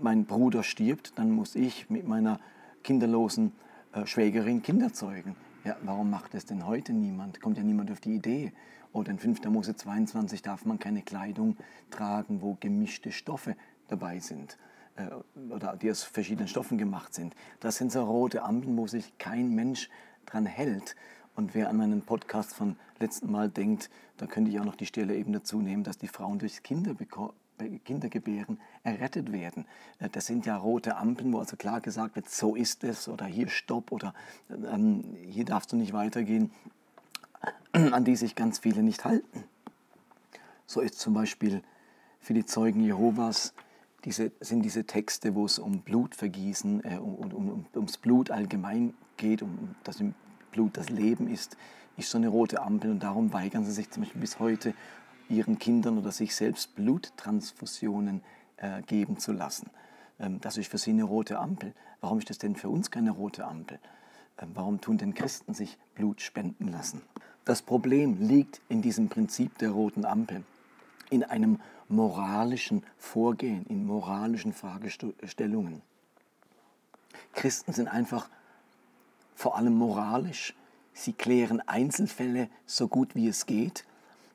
mein 0.00 0.24
Bruder 0.24 0.62
stirbt, 0.62 1.12
dann 1.16 1.30
muss 1.30 1.54
ich 1.56 1.90
mit 1.90 2.06
meiner 2.06 2.38
kinderlosen 2.82 3.52
äh, 3.92 4.06
Schwägerin 4.06 4.62
Kinder 4.62 4.92
zeugen. 4.92 5.36
Ja, 5.64 5.76
warum 5.82 6.10
macht 6.10 6.34
es 6.34 6.44
denn 6.44 6.66
heute 6.66 6.92
niemand? 6.92 7.40
Kommt 7.40 7.56
ja 7.56 7.62
niemand 7.62 7.90
auf 7.90 8.00
die 8.00 8.14
Idee. 8.14 8.52
Oder 8.92 9.10
in 9.10 9.18
5. 9.18 9.44
Mose 9.46 9.74
22 9.74 10.42
darf 10.42 10.66
man 10.66 10.78
keine 10.78 11.00
Kleidung 11.00 11.56
tragen, 11.90 12.42
wo 12.42 12.56
gemischte 12.60 13.10
Stoffe 13.10 13.56
dabei 13.88 14.20
sind 14.20 14.58
äh, 14.96 15.08
oder 15.50 15.76
die 15.76 15.90
aus 15.90 16.02
verschiedenen 16.02 16.48
Stoffen 16.48 16.76
gemacht 16.76 17.14
sind. 17.14 17.34
Das 17.60 17.76
sind 17.76 17.92
so 17.92 18.04
rote 18.04 18.42
Ampeln, 18.42 18.76
wo 18.76 18.86
sich 18.86 19.16
kein 19.18 19.54
Mensch 19.54 19.88
dran 20.26 20.44
hält. 20.44 20.96
Und 21.34 21.54
wer 21.54 21.70
an 21.70 21.78
meinen 21.78 22.02
Podcast 22.02 22.54
von 22.54 22.76
letzten 23.00 23.30
Mal 23.32 23.48
denkt, 23.48 23.90
da 24.18 24.26
könnte 24.26 24.50
ich 24.50 24.60
auch 24.60 24.64
noch 24.64 24.76
die 24.76 24.86
Stelle 24.86 25.16
eben 25.16 25.32
dazu 25.32 25.60
nehmen, 25.60 25.82
dass 25.82 25.98
die 25.98 26.08
Frauen 26.08 26.38
durch 26.38 26.62
Kinder 26.62 26.94
Kindergebären 27.84 28.60
errettet 28.82 29.32
werden. 29.32 29.66
Äh, 29.98 30.08
das 30.10 30.26
sind 30.26 30.46
ja 30.46 30.56
rote 30.56 30.96
Ampeln, 30.96 31.32
wo 31.32 31.38
also 31.38 31.56
klar 31.56 31.80
gesagt 31.80 32.16
wird, 32.16 32.28
so 32.28 32.54
ist 32.54 32.84
es 32.84 33.08
oder 33.08 33.26
hier 33.26 33.48
stopp 33.48 33.92
oder 33.92 34.14
ähm, 34.50 35.16
hier 35.28 35.44
darfst 35.44 35.72
du 35.72 35.76
nicht 35.76 35.92
weitergehen, 35.92 36.50
an 37.72 38.04
die 38.04 38.16
sich 38.16 38.34
ganz 38.34 38.58
viele 38.58 38.82
nicht 38.82 39.04
halten. 39.04 39.44
So 40.66 40.80
ist 40.80 40.98
zum 40.98 41.14
Beispiel 41.14 41.62
für 42.20 42.34
die 42.34 42.46
Zeugen 42.46 42.80
Jehovas 42.80 43.54
diese, 44.04 44.32
sind 44.40 44.62
diese 44.62 44.84
Texte, 44.84 45.34
wo 45.34 45.46
es 45.46 45.58
um 45.58 45.80
Blutvergießen, 45.80 46.84
äh, 46.84 46.98
um, 46.98 47.32
um, 47.32 47.66
ums 47.74 47.96
Blut 47.98 48.30
allgemein 48.30 48.94
geht, 49.16 49.42
um 49.42 49.74
das 49.84 50.00
im 50.00 50.14
Blut 50.52 50.76
das 50.76 50.90
Leben 50.90 51.28
ist, 51.28 51.56
ist 51.96 52.10
so 52.10 52.18
eine 52.18 52.28
rote 52.28 52.60
Ampel 52.62 52.90
und 52.90 53.02
darum 53.02 53.32
weigern 53.32 53.64
sie 53.64 53.72
sich 53.72 53.90
zum 53.90 54.02
Beispiel 54.02 54.20
bis 54.20 54.38
heute 54.38 54.74
ihren 55.28 55.58
Kindern 55.58 55.98
oder 55.98 56.12
sich 56.12 56.34
selbst 56.34 56.74
Bluttransfusionen 56.74 58.22
äh, 58.56 58.82
geben 58.82 59.18
zu 59.18 59.32
lassen. 59.32 59.70
Ähm, 60.18 60.40
das 60.40 60.56
ist 60.56 60.70
für 60.70 60.78
sie 60.78 60.90
eine 60.90 61.04
rote 61.04 61.38
Ampel. 61.38 61.74
Warum 62.00 62.18
ist 62.18 62.30
das 62.30 62.38
denn 62.38 62.56
für 62.56 62.68
uns 62.68 62.90
keine 62.90 63.10
rote 63.10 63.46
Ampel? 63.46 63.78
Ähm, 64.38 64.50
warum 64.54 64.80
tun 64.80 64.98
denn 64.98 65.14
Christen 65.14 65.54
sich 65.54 65.78
Blut 65.94 66.20
spenden 66.20 66.68
lassen? 66.68 67.02
Das 67.44 67.62
Problem 67.62 68.16
liegt 68.20 68.60
in 68.68 68.82
diesem 68.82 69.08
Prinzip 69.08 69.58
der 69.58 69.70
roten 69.70 70.04
Ampel, 70.04 70.44
in 71.10 71.24
einem 71.24 71.60
moralischen 71.88 72.82
Vorgehen, 72.96 73.66
in 73.66 73.86
moralischen 73.86 74.52
Fragestellungen. 74.52 75.82
Christen 77.34 77.72
sind 77.72 77.88
einfach 77.88 78.28
vor 79.34 79.56
allem 79.56 79.74
moralisch. 79.74 80.54
Sie 80.94 81.12
klären 81.12 81.60
Einzelfälle 81.60 82.48
so 82.66 82.88
gut 82.88 83.14
wie 83.14 83.28
es 83.28 83.46
geht 83.46 83.84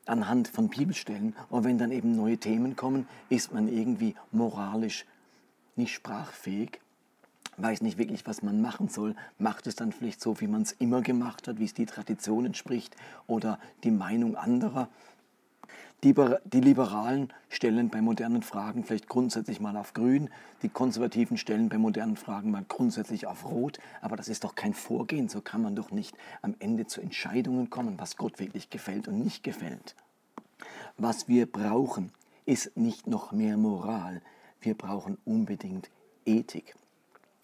anhand 0.09 0.47
von 0.47 0.69
Bibelstellen. 0.69 1.35
Und 1.49 1.63
wenn 1.63 1.77
dann 1.77 1.91
eben 1.91 2.15
neue 2.15 2.37
Themen 2.37 2.75
kommen, 2.75 3.07
ist 3.29 3.53
man 3.53 3.67
irgendwie 3.67 4.15
moralisch 4.31 5.05
nicht 5.75 5.93
sprachfähig, 5.93 6.79
weiß 7.57 7.81
nicht 7.81 7.97
wirklich, 7.97 8.25
was 8.25 8.41
man 8.41 8.61
machen 8.61 8.89
soll, 8.89 9.15
macht 9.37 9.67
es 9.67 9.75
dann 9.75 9.91
vielleicht 9.91 10.21
so, 10.21 10.39
wie 10.41 10.47
man 10.47 10.63
es 10.63 10.73
immer 10.73 11.01
gemacht 11.01 11.47
hat, 11.47 11.59
wie 11.59 11.65
es 11.65 11.73
die 11.73 11.85
Tradition 11.85 12.45
entspricht 12.45 12.95
oder 13.27 13.59
die 13.83 13.91
Meinung 13.91 14.35
anderer. 14.35 14.89
Die, 16.03 16.13
Liberalen 16.61 17.33
stellen 17.49 17.89
bei 17.89 18.01
modernen 18.01 18.41
Fragen 18.41 18.85
vielleicht 18.85 19.09
grundsätzlich 19.09 19.59
mal 19.59 19.75
auf 19.75 19.93
Grün, 19.93 20.29
die 20.61 20.69
Konservativen 20.69 21.37
stellen 21.37 21.67
bei 21.67 21.77
modernen 21.77 22.15
Fragen 22.15 22.51
mal 22.51 22.63
grundsätzlich 22.65 23.27
auf 23.27 23.43
Rot, 23.43 23.79
aber 24.01 24.15
das 24.15 24.29
ist 24.29 24.45
doch 24.45 24.55
kein 24.55 24.73
Vorgehen, 24.73 25.27
so 25.27 25.41
kann 25.41 25.61
man 25.61 25.75
doch 25.75 25.91
nicht 25.91 26.15
am 26.41 26.55
Ende 26.59 26.87
zu 26.87 27.01
Entscheidungen 27.01 27.69
kommen, 27.69 27.99
was 27.99 28.15
Gott 28.15 28.39
wirklich 28.39 28.69
gefällt 28.69 29.09
und 29.09 29.19
nicht 29.19 29.43
gefällt. 29.43 29.95
Was 30.97 31.27
wir 31.27 31.51
brauchen, 31.51 32.13
ist 32.45 32.77
nicht 32.77 33.07
noch 33.07 33.33
mehr 33.33 33.57
Moral, 33.57 34.21
wir 34.61 34.75
brauchen 34.75 35.17
unbedingt 35.25 35.89
Ethik. 36.25 36.75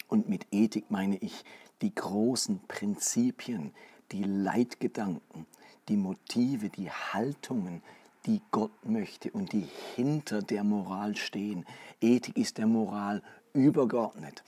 Und 0.08 0.30
mit 0.30 0.46
Ethik 0.50 0.90
meine 0.90 1.16
ich 1.18 1.44
die 1.82 1.94
großen 1.94 2.60
Prinzipien, 2.68 3.74
die 4.12 4.22
Leitgedanken, 4.22 5.46
die 5.88 5.96
Motive, 5.96 6.68
die 6.70 6.90
Haltungen, 6.90 7.82
die 8.26 8.40
Gott 8.50 8.84
möchte 8.84 9.30
und 9.30 9.52
die 9.52 9.66
hinter 9.94 10.42
der 10.42 10.64
Moral 10.64 11.16
stehen. 11.16 11.64
Ethik 12.00 12.36
ist 12.36 12.58
der 12.58 12.66
Moral 12.66 13.22
übergeordnet. 13.52 14.42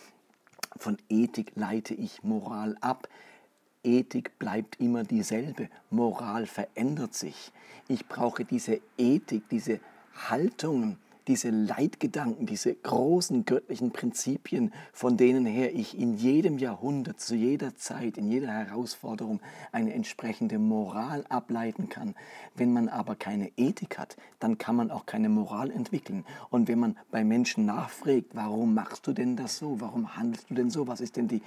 Von 0.76 0.98
Ethik 1.08 1.52
leite 1.54 1.94
ich 1.94 2.22
Moral 2.22 2.76
ab. 2.80 3.08
Ethik 3.84 4.38
bleibt 4.38 4.80
immer 4.80 5.04
dieselbe. 5.04 5.68
Moral 5.90 6.46
verändert 6.46 7.14
sich. 7.14 7.52
Ich 7.86 8.06
brauche 8.06 8.44
diese 8.44 8.80
Ethik, 8.96 9.48
diese 9.48 9.80
Haltungen, 10.28 10.98
diese 11.28 11.50
Leitgedanken, 11.50 12.46
diese 12.46 12.74
großen 12.74 13.44
göttlichen 13.44 13.92
Prinzipien, 13.92 14.72
von 14.92 15.16
denen 15.16 15.46
her 15.46 15.74
ich 15.74 15.96
in 15.98 16.14
jedem 16.14 16.58
Jahrhundert, 16.58 17.20
zu 17.20 17.36
jeder 17.36 17.76
Zeit, 17.76 18.16
in 18.16 18.30
jeder 18.30 18.48
Herausforderung 18.48 19.40
eine 19.70 19.92
entsprechende 19.92 20.58
Moral 20.58 21.24
ableiten 21.28 21.88
kann. 21.88 22.14
Wenn 22.54 22.72
man 22.72 22.88
aber 22.88 23.14
keine 23.14 23.52
Ethik 23.56 23.98
hat, 23.98 24.16
dann 24.40 24.58
kann 24.58 24.74
man 24.74 24.90
auch 24.90 25.06
keine 25.06 25.28
Moral 25.28 25.70
entwickeln. 25.70 26.24
Und 26.50 26.66
wenn 26.66 26.78
man 26.78 26.96
bei 27.10 27.22
Menschen 27.22 27.66
nachfragt, 27.66 28.30
warum 28.32 28.74
machst 28.74 29.06
du 29.06 29.12
denn 29.12 29.36
das 29.36 29.58
so? 29.58 29.80
Warum 29.80 30.16
handelst 30.16 30.50
du 30.50 30.54
denn 30.54 30.70
so? 30.70 30.88
Was 30.88 31.00
ist 31.00 31.16
denn 31.16 31.28
die 31.28 31.42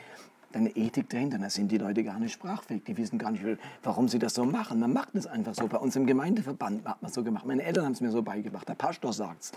deine 0.55 0.69
Ethik 0.75 1.09
dahinter. 1.09 1.37
Da 1.37 1.49
sind 1.49 1.71
die 1.71 1.77
Leute 1.77 2.03
gar 2.03 2.19
nicht 2.19 2.33
sprachfähig. 2.33 2.83
Die 2.83 2.97
wissen 2.97 3.17
gar 3.17 3.31
nicht, 3.31 3.43
warum 3.83 4.07
sie 4.07 4.19
das 4.19 4.33
so 4.33 4.45
machen. 4.45 4.79
Man 4.79 4.93
macht 4.93 5.15
es 5.15 5.27
einfach 5.27 5.55
so. 5.55 5.67
Bei 5.67 5.77
uns 5.77 5.95
im 5.95 6.05
Gemeindeverband 6.05 6.85
hat 6.85 7.01
man 7.01 7.09
es 7.09 7.15
so 7.15 7.23
gemacht. 7.23 7.45
Meine 7.45 7.63
Eltern 7.63 7.85
haben 7.85 7.93
es 7.93 8.01
mir 8.01 8.11
so 8.11 8.21
beigebracht. 8.21 8.67
Der 8.67 8.75
Pastor 8.75 9.13
sagt 9.13 9.43
es. 9.43 9.51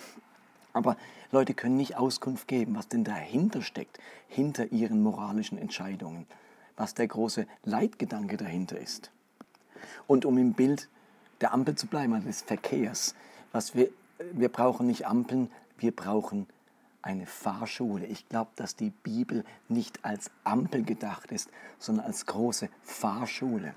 Aber 0.72 0.96
Leute 1.30 1.54
können 1.54 1.76
nicht 1.76 1.96
Auskunft 1.96 2.48
geben, 2.48 2.74
was 2.74 2.88
denn 2.88 3.04
dahinter 3.04 3.62
steckt, 3.62 3.98
hinter 4.28 4.72
ihren 4.72 5.02
moralischen 5.02 5.56
Entscheidungen, 5.56 6.26
was 6.76 6.94
der 6.94 7.06
große 7.06 7.46
Leitgedanke 7.64 8.36
dahinter 8.36 8.78
ist. 8.78 9.10
Und 10.06 10.24
um 10.24 10.36
im 10.36 10.52
Bild 10.52 10.88
der 11.40 11.52
Ampel 11.52 11.76
zu 11.76 11.86
bleiben, 11.86 12.12
also 12.12 12.26
des 12.26 12.42
Verkehrs, 12.42 13.14
was 13.52 13.76
wir, 13.76 13.88
wir 14.32 14.48
brauchen 14.48 14.86
nicht 14.86 15.06
Ampeln, 15.06 15.48
wir 15.78 15.94
brauchen 15.94 16.46
eine 17.04 17.26
Fahrschule. 17.26 18.06
Ich 18.06 18.28
glaube, 18.28 18.50
dass 18.56 18.76
die 18.76 18.90
Bibel 18.90 19.44
nicht 19.68 20.04
als 20.04 20.30
Ampel 20.42 20.84
gedacht 20.84 21.32
ist, 21.32 21.50
sondern 21.78 22.06
als 22.06 22.24
große 22.24 22.70
Fahrschule. 22.82 23.74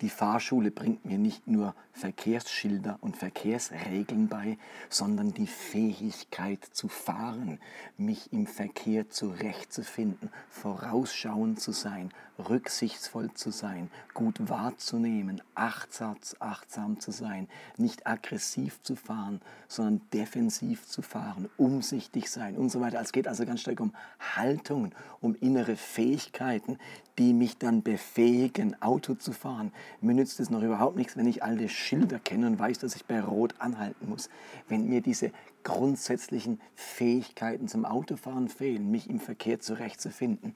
Die 0.00 0.10
Fahrschule 0.10 0.70
bringt 0.70 1.04
mir 1.04 1.18
nicht 1.18 1.46
nur 1.48 1.74
Verkehrsschilder 1.92 2.98
und 3.00 3.16
Verkehrsregeln 3.16 4.28
bei, 4.28 4.56
sondern 4.88 5.32
die 5.34 5.48
Fähigkeit 5.48 6.64
zu 6.64 6.88
fahren, 6.88 7.58
mich 7.96 8.32
im 8.32 8.46
Verkehr 8.46 9.10
zurechtzufinden, 9.10 10.30
vorausschauend 10.50 11.60
zu 11.60 11.72
sein, 11.72 12.10
rücksichtsvoll 12.38 13.32
zu 13.34 13.50
sein, 13.50 13.90
gut 14.14 14.48
wahrzunehmen, 14.48 15.42
achtsam, 15.56 17.00
zu 17.00 17.10
sein, 17.10 17.48
nicht 17.76 18.06
aggressiv 18.06 18.80
zu 18.82 18.94
fahren, 18.94 19.40
sondern 19.66 20.00
defensiv 20.12 20.86
zu 20.86 21.02
fahren, 21.02 21.48
umsichtig 21.56 22.30
sein 22.30 22.56
und 22.56 22.70
so 22.70 22.80
weiter. 22.80 23.00
Es 23.00 23.12
geht 23.12 23.26
also 23.26 23.44
ganz 23.44 23.60
stark 23.62 23.80
um 23.80 23.92
Haltungen, 24.36 24.94
um 25.20 25.34
innere 25.34 25.74
Fähigkeiten, 25.74 26.78
die 27.18 27.32
mich 27.32 27.58
dann 27.58 27.82
befähigen, 27.82 28.80
Auto 28.80 29.14
zu 29.14 29.32
fahren. 29.32 29.72
Mir 30.00 30.14
nützt 30.14 30.38
es 30.38 30.50
noch 30.50 30.62
überhaupt 30.62 30.96
nichts, 30.96 31.16
wenn 31.16 31.26
ich 31.26 31.42
alle 31.42 31.68
Schilder 31.68 32.20
kenne 32.20 32.46
und 32.46 32.58
weiß, 32.58 32.78
dass 32.78 32.94
ich 32.94 33.04
bei 33.04 33.20
Rot 33.20 33.54
anhalten 33.58 34.08
muss. 34.08 34.30
Wenn 34.68 34.88
mir 34.88 35.00
diese 35.00 35.32
grundsätzlichen 35.64 36.60
Fähigkeiten 36.76 37.66
zum 37.66 37.84
Autofahren 37.84 38.48
fehlen, 38.48 38.90
mich 38.90 39.10
im 39.10 39.18
Verkehr 39.18 39.58
zurechtzufinden. 39.60 40.54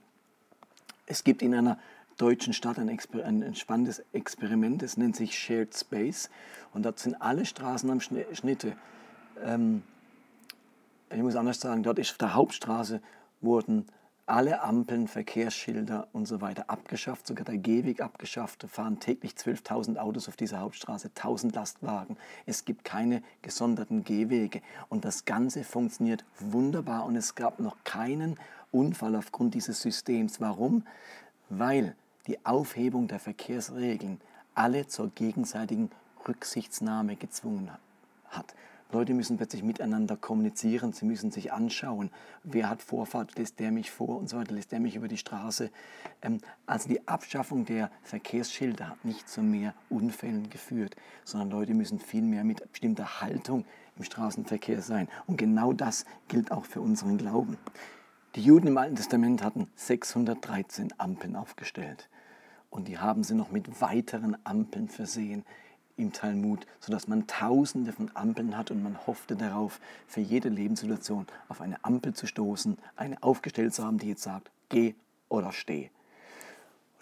Es 1.07 1.25
gibt 1.25 1.42
in 1.42 1.54
einer 1.54 1.78
deutschen 2.16 2.52
Stadt 2.52 2.78
ein, 2.78 2.88
Exper 2.88 3.25
ein 3.25 3.54
spannendes 3.57 4.04
Experiment, 4.12 4.83
das 4.83 4.97
nennt 4.97 5.16
sich 5.16 5.37
Shared 5.37 5.76
Space 5.76 6.31
und 6.73 6.85
dort 6.85 7.00
sind 7.00 7.21
alle 7.21 7.45
Straßen 7.45 7.90
am 7.90 8.00
Schnitte. 8.00 8.76
Ähm, 9.45 9.83
ich 11.11 11.21
muss 11.21 11.35
anders 11.35 11.61
sagen, 11.61 11.83
dort 11.83 11.99
ist 11.99 12.12
auf 12.12 12.19
der 12.19 12.35
Hauptstraße 12.35 13.00
wurden 13.40 13.87
alle 14.26 14.62
Ampeln, 14.62 15.09
Verkehrsschilder 15.09 16.07
und 16.12 16.26
so 16.26 16.41
weiter 16.41 16.71
abgeschafft, 16.71 17.26
sogar 17.26 17.45
der 17.45 17.59
Gehweg 17.59 18.00
abgeschafft. 18.00 18.62
Da 18.62 18.69
fahren 18.69 19.00
täglich 19.00 19.33
12.000 19.33 19.99
Autos 19.99 20.29
auf 20.29 20.37
dieser 20.37 20.61
Hauptstraße, 20.61 21.09
1.000 21.09 21.55
Lastwagen. 21.55 22.17
Es 22.47 22.64
gibt 22.64 22.85
keine 22.85 23.23
gesonderten 23.43 24.05
Gehwege 24.05 24.62
und 24.88 25.05
das 25.05 25.25
Ganze 25.25 25.64
funktioniert 25.64 26.25
wunderbar 26.38 27.05
und 27.05 27.17
es 27.17 27.35
gab 27.35 27.59
noch 27.59 27.76
keinen 27.85 28.38
Unfall 28.71 29.17
aufgrund 29.17 29.55
dieses 29.55 29.83
Systems. 29.83 30.41
Warum? 30.41 30.87
Weil 31.49 31.97
die 32.26 32.45
Aufhebung 32.47 33.09
der 33.09 33.19
Verkehrsregeln 33.19 34.21
alle 34.55 34.87
zur 34.87 35.11
gegenseitigen 35.11 35.91
Rücksichtsnahme 36.26 37.17
gezwungen 37.17 37.71
hat. 38.29 38.55
Leute 38.92 39.14
müssen 39.14 39.38
plötzlich 39.38 39.62
miteinander 39.62 40.16
kommunizieren, 40.16 40.92
sie 40.92 41.06
müssen 41.06 41.30
sich 41.30 41.52
anschauen, 41.52 42.11
wer 42.44 42.68
hat 42.68 42.82
Vorfahrt, 42.82 43.38
lässt 43.38 43.58
der 43.58 43.72
mich 43.72 43.90
vor 43.90 44.18
und 44.18 44.28
so 44.28 44.37
weiter, 44.37 44.54
lässt 44.54 44.70
der 44.70 44.80
mich 44.80 44.96
über 44.96 45.08
die 45.08 45.16
Straße. 45.16 45.70
Ähm, 46.20 46.38
also 46.66 46.88
die 46.88 47.08
Abschaffung 47.08 47.64
der 47.64 47.90
Verkehrsschilder 48.02 48.90
hat 48.90 49.04
nicht 49.04 49.28
zu 49.28 49.42
mehr 49.42 49.75
Unfällen 49.88 50.50
geführt, 50.50 50.94
sondern 51.25 51.50
Leute 51.50 51.72
müssen 51.72 51.99
viel 51.99 52.22
mehr 52.22 52.44
mit 52.44 52.70
bestimmter 52.70 53.22
Haltung 53.22 53.64
im 53.96 54.04
Straßenverkehr 54.04 54.82
sein. 54.82 55.08
Und 55.26 55.38
genau 55.38 55.72
das 55.72 56.04
gilt 56.28 56.52
auch 56.52 56.66
für 56.66 56.82
unseren 56.82 57.16
Glauben. 57.16 57.56
Die 58.34 58.42
Juden 58.42 58.68
im 58.68 58.78
Alten 58.78 58.96
Testament 58.96 59.42
hatten 59.42 59.68
613 59.76 60.92
Ampeln 60.99 61.37
aufgestellt. 61.37 62.08
Und 62.68 62.88
die 62.88 62.99
haben 62.99 63.25
sie 63.25 63.34
noch 63.34 63.50
mit 63.50 63.80
weiteren 63.80 64.37
Ampeln 64.44 64.88
versehen 64.88 65.44
im 65.96 66.12
Talmud, 66.12 66.66
sodass 66.80 67.08
man 67.08 67.26
tausende 67.26 67.92
von 67.92 68.11
Ampeln 68.14 68.56
hat 68.56 68.70
und 68.70 68.82
man 68.82 69.06
hoffte 69.06 69.37
darauf, 69.37 69.80
für 70.06 70.20
jede 70.20 70.49
Lebenssituation 70.49 71.26
auf 71.49 71.61
eine 71.61 71.84
Ampel 71.84 72.14
zu 72.14 72.26
stoßen, 72.26 72.78
eine 72.96 73.22
aufgestellt 73.22 73.75
zu 73.75 73.84
haben, 73.84 73.99
die 73.99 74.08
jetzt 74.08 74.22
sagt, 74.22 74.50
geh 74.68 74.94
oder 75.28 75.52
steh. 75.52 75.90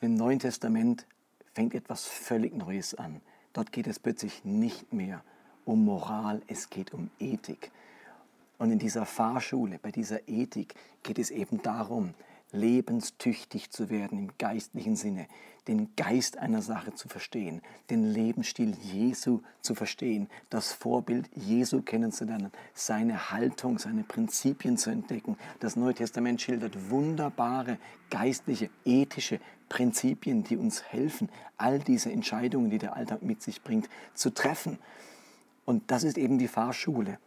Und 0.00 0.06
im 0.06 0.14
Neuen 0.14 0.38
Testament 0.38 1.06
fängt 1.54 1.74
etwas 1.74 2.06
völlig 2.06 2.54
Neues 2.56 2.94
an. 2.94 3.20
Dort 3.52 3.72
geht 3.72 3.86
es 3.86 3.98
plötzlich 3.98 4.44
nicht 4.44 4.92
mehr 4.92 5.22
um 5.64 5.84
Moral, 5.84 6.42
es 6.46 6.70
geht 6.70 6.94
um 6.94 7.10
Ethik. 7.18 7.70
Und 8.58 8.70
in 8.70 8.78
dieser 8.78 9.06
Fahrschule, 9.06 9.78
bei 9.78 9.90
dieser 9.90 10.28
Ethik 10.28 10.74
geht 11.02 11.18
es 11.18 11.30
eben 11.30 11.62
darum, 11.62 12.14
lebenstüchtig 12.52 13.70
zu 13.70 13.90
werden 13.90 14.18
im 14.18 14.30
geistlichen 14.38 14.96
Sinne, 14.96 15.26
den 15.68 15.94
Geist 15.94 16.38
einer 16.38 16.62
Sache 16.62 16.94
zu 16.94 17.08
verstehen, 17.08 17.62
den 17.90 18.04
Lebensstil 18.04 18.74
Jesu 18.80 19.40
zu 19.60 19.74
verstehen, 19.74 20.28
das 20.48 20.72
Vorbild 20.72 21.28
Jesu 21.34 21.82
kennenzulernen, 21.82 22.50
seine 22.74 23.30
Haltung, 23.30 23.78
seine 23.78 24.02
Prinzipien 24.02 24.76
zu 24.78 24.90
entdecken. 24.90 25.36
Das 25.60 25.76
Neue 25.76 25.94
Testament 25.94 26.40
schildert 26.40 26.90
wunderbare 26.90 27.78
geistliche, 28.10 28.70
ethische 28.84 29.38
Prinzipien, 29.68 30.42
die 30.42 30.56
uns 30.56 30.82
helfen, 30.82 31.28
all 31.56 31.78
diese 31.78 32.10
Entscheidungen, 32.10 32.70
die 32.70 32.78
der 32.78 32.96
Alltag 32.96 33.22
mit 33.22 33.42
sich 33.42 33.62
bringt, 33.62 33.88
zu 34.14 34.30
treffen. 34.30 34.78
Und 35.64 35.90
das 35.90 36.02
ist 36.02 36.18
eben 36.18 36.38
die 36.38 36.48
Fahrschule. 36.48 37.18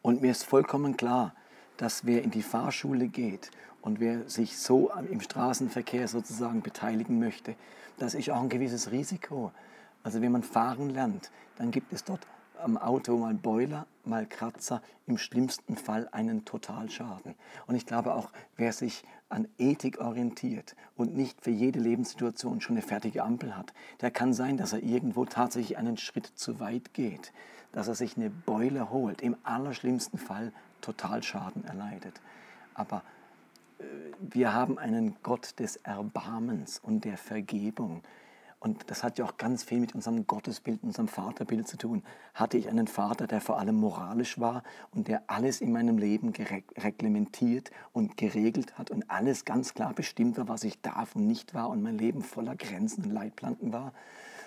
Und 0.00 0.22
mir 0.22 0.30
ist 0.30 0.44
vollkommen 0.44 0.96
klar, 0.96 1.34
dass 1.76 2.06
wer 2.06 2.22
in 2.22 2.30
die 2.30 2.42
Fahrschule 2.42 3.08
geht 3.08 3.50
und 3.84 4.00
wer 4.00 4.26
sich 4.30 4.56
so 4.56 4.90
im 5.10 5.20
Straßenverkehr 5.20 6.08
sozusagen 6.08 6.62
beteiligen 6.62 7.18
möchte, 7.18 7.54
das 7.98 8.14
ist 8.14 8.30
auch 8.30 8.40
ein 8.40 8.48
gewisses 8.48 8.90
Risiko. 8.90 9.52
Also 10.02 10.22
wenn 10.22 10.32
man 10.32 10.42
fahren 10.42 10.88
lernt, 10.88 11.30
dann 11.58 11.70
gibt 11.70 11.92
es 11.92 12.02
dort 12.02 12.26
am 12.62 12.78
Auto 12.78 13.18
mal 13.18 13.34
Boiler, 13.34 13.86
mal 14.04 14.24
Kratzer, 14.24 14.80
im 15.06 15.18
schlimmsten 15.18 15.76
Fall 15.76 16.08
einen 16.12 16.46
Totalschaden. 16.46 17.34
Und 17.66 17.74
ich 17.74 17.84
glaube 17.84 18.14
auch, 18.14 18.30
wer 18.56 18.72
sich 18.72 19.04
an 19.28 19.48
Ethik 19.58 20.00
orientiert 20.00 20.76
und 20.96 21.14
nicht 21.14 21.42
für 21.42 21.50
jede 21.50 21.78
Lebenssituation 21.78 22.62
schon 22.62 22.76
eine 22.76 22.86
fertige 22.86 23.22
Ampel 23.22 23.54
hat, 23.54 23.74
der 24.00 24.10
kann 24.10 24.32
sein, 24.32 24.56
dass 24.56 24.72
er 24.72 24.82
irgendwo 24.82 25.26
tatsächlich 25.26 25.76
einen 25.76 25.98
Schritt 25.98 26.26
zu 26.36 26.58
weit 26.58 26.94
geht, 26.94 27.34
dass 27.72 27.88
er 27.88 27.94
sich 27.94 28.16
eine 28.16 28.30
Beule 28.30 28.88
holt, 28.88 29.20
im 29.20 29.36
allerschlimmsten 29.42 30.18
Fall 30.18 30.54
Totalschaden 30.80 31.66
erleidet. 31.66 32.22
Aber 32.72 33.02
wir 34.20 34.52
haben 34.52 34.78
einen 34.78 35.16
Gott 35.22 35.58
des 35.58 35.76
Erbarmens 35.76 36.78
und 36.78 37.04
der 37.04 37.16
Vergebung. 37.16 38.02
Und 38.64 38.90
das 38.90 39.04
hat 39.04 39.18
ja 39.18 39.26
auch 39.26 39.36
ganz 39.36 39.62
viel 39.62 39.78
mit 39.78 39.94
unserem 39.94 40.26
Gottesbild, 40.26 40.82
unserem 40.82 41.06
Vaterbild 41.06 41.68
zu 41.68 41.76
tun. 41.76 42.02
Hatte 42.32 42.56
ich 42.56 42.70
einen 42.70 42.86
Vater, 42.86 43.26
der 43.26 43.42
vor 43.42 43.58
allem 43.58 43.74
moralisch 43.74 44.40
war 44.40 44.62
und 44.90 45.06
der 45.08 45.22
alles 45.26 45.60
in 45.60 45.70
meinem 45.70 45.98
Leben 45.98 46.32
reglementiert 46.78 47.70
und 47.92 48.16
geregelt 48.16 48.78
hat 48.78 48.90
und 48.90 49.10
alles 49.10 49.44
ganz 49.44 49.74
klar 49.74 49.92
bestimmt 49.92 50.38
war, 50.38 50.48
was 50.48 50.64
ich 50.64 50.80
darf 50.80 51.14
und 51.14 51.26
nicht 51.26 51.52
war 51.52 51.68
und 51.68 51.82
mein 51.82 51.98
Leben 51.98 52.22
voller 52.22 52.56
Grenzen 52.56 53.04
und 53.04 53.10
Leitplanken 53.10 53.74
war? 53.74 53.92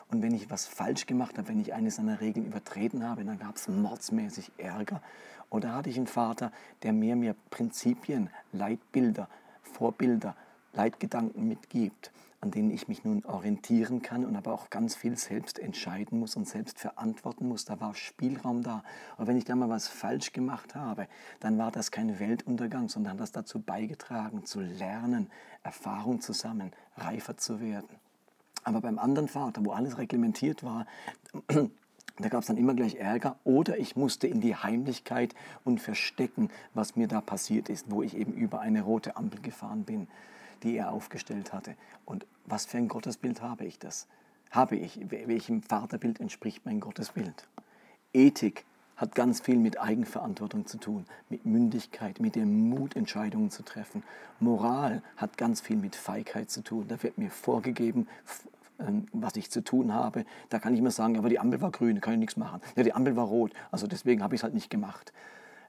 Und 0.10 0.22
wenn 0.22 0.34
ich 0.34 0.50
was 0.50 0.66
falsch 0.66 1.06
gemacht 1.06 1.38
habe, 1.38 1.50
wenn 1.50 1.60
ich 1.60 1.74
eine 1.74 1.92
seiner 1.92 2.22
Regeln 2.22 2.46
übertreten 2.46 3.08
habe, 3.08 3.26
dann 3.26 3.40
gab 3.40 3.56
es 3.56 3.68
mordsmäßig 3.68 4.52
Ärger. 4.58 5.02
Oder 5.50 5.74
hatte 5.74 5.90
ich 5.90 5.98
einen 5.98 6.08
Vater, 6.08 6.52
der 6.84 6.94
mir 6.94 7.16
mir 7.16 7.36
Prinzipien, 7.50 8.30
Leitbilder, 8.52 9.28
Vorbilder, 9.64 10.36
Leitgedanken 10.74 11.48
mitgibt, 11.48 12.12
an 12.40 12.52
denen 12.52 12.72
ich 12.72 12.88
mich 12.88 13.04
nun 13.04 13.26
orientieren 13.26 14.02
kann 14.02 14.24
und 14.24 14.36
aber 14.36 14.54
auch 14.54 14.70
ganz 14.70 14.96
viel 14.96 15.18
selbst 15.18 15.58
entscheiden 15.58 16.20
muss 16.20 16.36
und 16.36 16.48
selbst 16.48 16.80
verantworten 16.80 17.48
muss. 17.48 17.66
Da 17.66 17.80
war 17.80 17.96
Spielraum 17.96 18.64
da. 18.64 18.84
Und 19.18 19.28
wenn 19.28 19.38
ich 19.38 19.46
da 19.46 19.56
mal 19.56 19.70
was 19.70 19.88
falsch 19.88 20.34
gemacht 20.34 20.76
habe, 20.76 21.08
dann 21.40 21.58
war 21.58 21.72
das 21.72 21.92
kein 21.92 22.20
Weltuntergang, 22.20 22.90
sondern 22.90 23.14
hat 23.14 23.20
das 23.22 23.32
dazu 23.32 23.60
beigetragen, 23.60 24.46
zu 24.46 24.62
lernen, 24.62 25.30
Erfahrung 25.64 26.22
zu 26.22 26.32
sammeln, 26.34 26.72
reifer 26.96 27.38
zu 27.38 27.60
werden. 27.60 28.07
Aber 28.68 28.82
beim 28.82 29.00
anderen 29.00 29.30
Vater, 29.30 29.64
wo 29.64 29.72
alles 29.72 29.98
reglementiert 29.98 30.62
war, 30.62 30.86
da 31.48 32.28
gab 32.28 32.42
es 32.42 32.48
dann 32.48 32.58
immer 32.58 32.74
gleich 32.74 32.96
Ärger 32.96 33.38
oder 33.46 33.78
ich 33.78 33.96
musste 33.96 34.28
in 34.28 34.42
die 34.42 34.58
Heimlichkeit 34.58 35.34
und 35.64 35.80
verstecken, 35.80 36.50
was 36.74 36.98
mir 36.98 37.08
da 37.08 37.22
passiert 37.22 37.70
ist, 37.70 37.90
wo 37.90 38.04
ich 38.04 38.18
eben 38.18 38.34
über 38.34 38.60
eine 38.60 38.82
rote 38.82 39.16
Ampel 39.16 39.40
gefahren 39.40 39.86
bin, 39.86 40.10
die 40.64 40.76
er 40.76 40.92
aufgestellt 40.92 41.54
hatte. 41.54 41.76
Und 42.04 42.26
was 42.44 42.66
für 42.66 42.78
ein 42.78 42.90
Gottesbild 42.90 43.42
habe 43.42 43.64
ich 43.64 43.80
das? 43.80 44.06
Habe 44.52 44.76
ich? 44.76 45.00
Welchem 45.10 45.62
Vaterbild 45.64 46.20
entspricht 46.20 46.66
mein 46.66 46.82
Gottesbild? 46.82 47.48
Ethik 48.12 48.66
hat 48.98 49.16
ganz 49.16 49.40
viel 49.40 49.58
mit 49.58 49.80
Eigenverantwortung 49.80 50.66
zu 50.66 50.78
tun, 50.78 51.06
mit 51.30 51.46
Mündigkeit, 51.46 52.20
mit 52.20 52.36
dem 52.36 52.70
Mut, 52.70 52.98
Entscheidungen 52.98 53.50
zu 53.50 53.64
treffen. 53.64 54.04
Moral 54.42 55.04
hat 55.16 55.38
ganz 55.38 55.62
viel 55.62 55.78
mit 55.78 55.96
Feigheit 55.96 56.50
zu 56.50 56.64
tun. 56.64 56.86
Da 56.90 57.02
wird 57.02 57.18
mir 57.18 57.30
vorgegeben, 57.30 58.08
was 59.12 59.36
ich 59.36 59.50
zu 59.52 59.64
tun 59.64 59.94
habe. 59.94 60.26
Da 60.50 60.60
kann 60.60 60.74
ich 60.74 60.82
mir 60.82 60.92
sagen, 60.92 61.18
aber 61.18 61.30
die 61.30 61.40
Ampel 61.40 61.62
war 61.62 61.72
grün, 61.72 61.96
da 61.96 62.02
kann 62.02 62.14
ich 62.14 62.20
nichts 62.20 62.38
machen. 62.38 62.62
Ja, 62.76 62.84
die 62.84 62.94
Ampel 62.94 63.16
war 63.16 63.26
rot, 63.26 63.54
also 63.72 63.88
deswegen 63.88 64.24
habe 64.24 64.36
ich 64.36 64.40
es 64.40 64.44
halt 64.44 64.54
nicht 64.54 64.70
gemacht. 64.70 65.14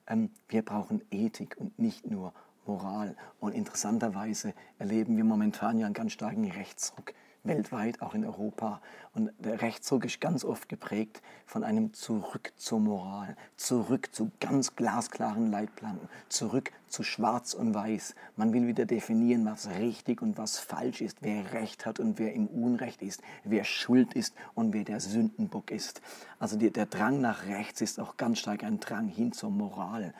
Ähm, 0.06 0.30
wir 0.48 0.64
brauchen 0.64 1.02
Ethik 1.10 1.56
und 1.58 1.78
nicht 1.78 2.10
nur 2.10 2.32
Moral. 2.66 3.16
Und 3.40 3.54
interessanterweise 3.54 4.52
erleben 4.78 5.16
wir 5.16 5.24
momentan 5.24 5.78
ja 5.78 5.86
einen 5.86 5.94
ganz 5.94 6.12
starken 6.12 6.50
Rechtsruck 6.50 7.14
weltweit, 7.48 8.00
auch 8.00 8.14
in 8.14 8.24
Europa. 8.24 8.80
Und 9.14 9.32
der 9.38 9.60
Rechtsruck 9.60 10.04
ist 10.04 10.20
ganz 10.20 10.44
oft 10.44 10.68
geprägt 10.68 11.20
von 11.46 11.64
einem 11.64 11.92
Zurück 11.92 12.52
zur 12.56 12.78
Moral, 12.78 13.36
zurück 13.56 14.10
zu 14.12 14.30
ganz 14.38 14.76
glasklaren 14.76 15.50
Leitplanken, 15.50 16.08
zurück 16.28 16.70
zu 16.88 17.02
Schwarz 17.02 17.54
und 17.54 17.74
Weiß. 17.74 18.14
Man 18.36 18.52
will 18.52 18.66
wieder 18.66 18.86
definieren, 18.86 19.44
was 19.44 19.68
richtig 19.70 20.22
und 20.22 20.38
was 20.38 20.58
falsch 20.58 21.00
ist, 21.00 21.18
wer 21.22 21.52
Recht 21.52 21.86
hat 21.86 21.98
und 21.98 22.18
wer 22.18 22.32
im 22.32 22.46
Unrecht 22.46 23.02
ist, 23.02 23.22
wer 23.42 23.64
schuld 23.64 24.14
ist 24.14 24.34
und 24.54 24.72
wer 24.72 24.84
der 24.84 25.00
Sündenbock 25.00 25.70
ist. 25.70 26.00
Also 26.38 26.56
der 26.56 26.86
Drang 26.86 27.20
nach 27.20 27.46
rechts 27.46 27.80
ist 27.80 27.98
auch 27.98 28.16
ganz 28.16 28.38
stark 28.38 28.62
ein 28.62 28.78
Drang 28.78 29.08
hin 29.08 29.32
zur 29.32 29.50
Moral 29.50 30.14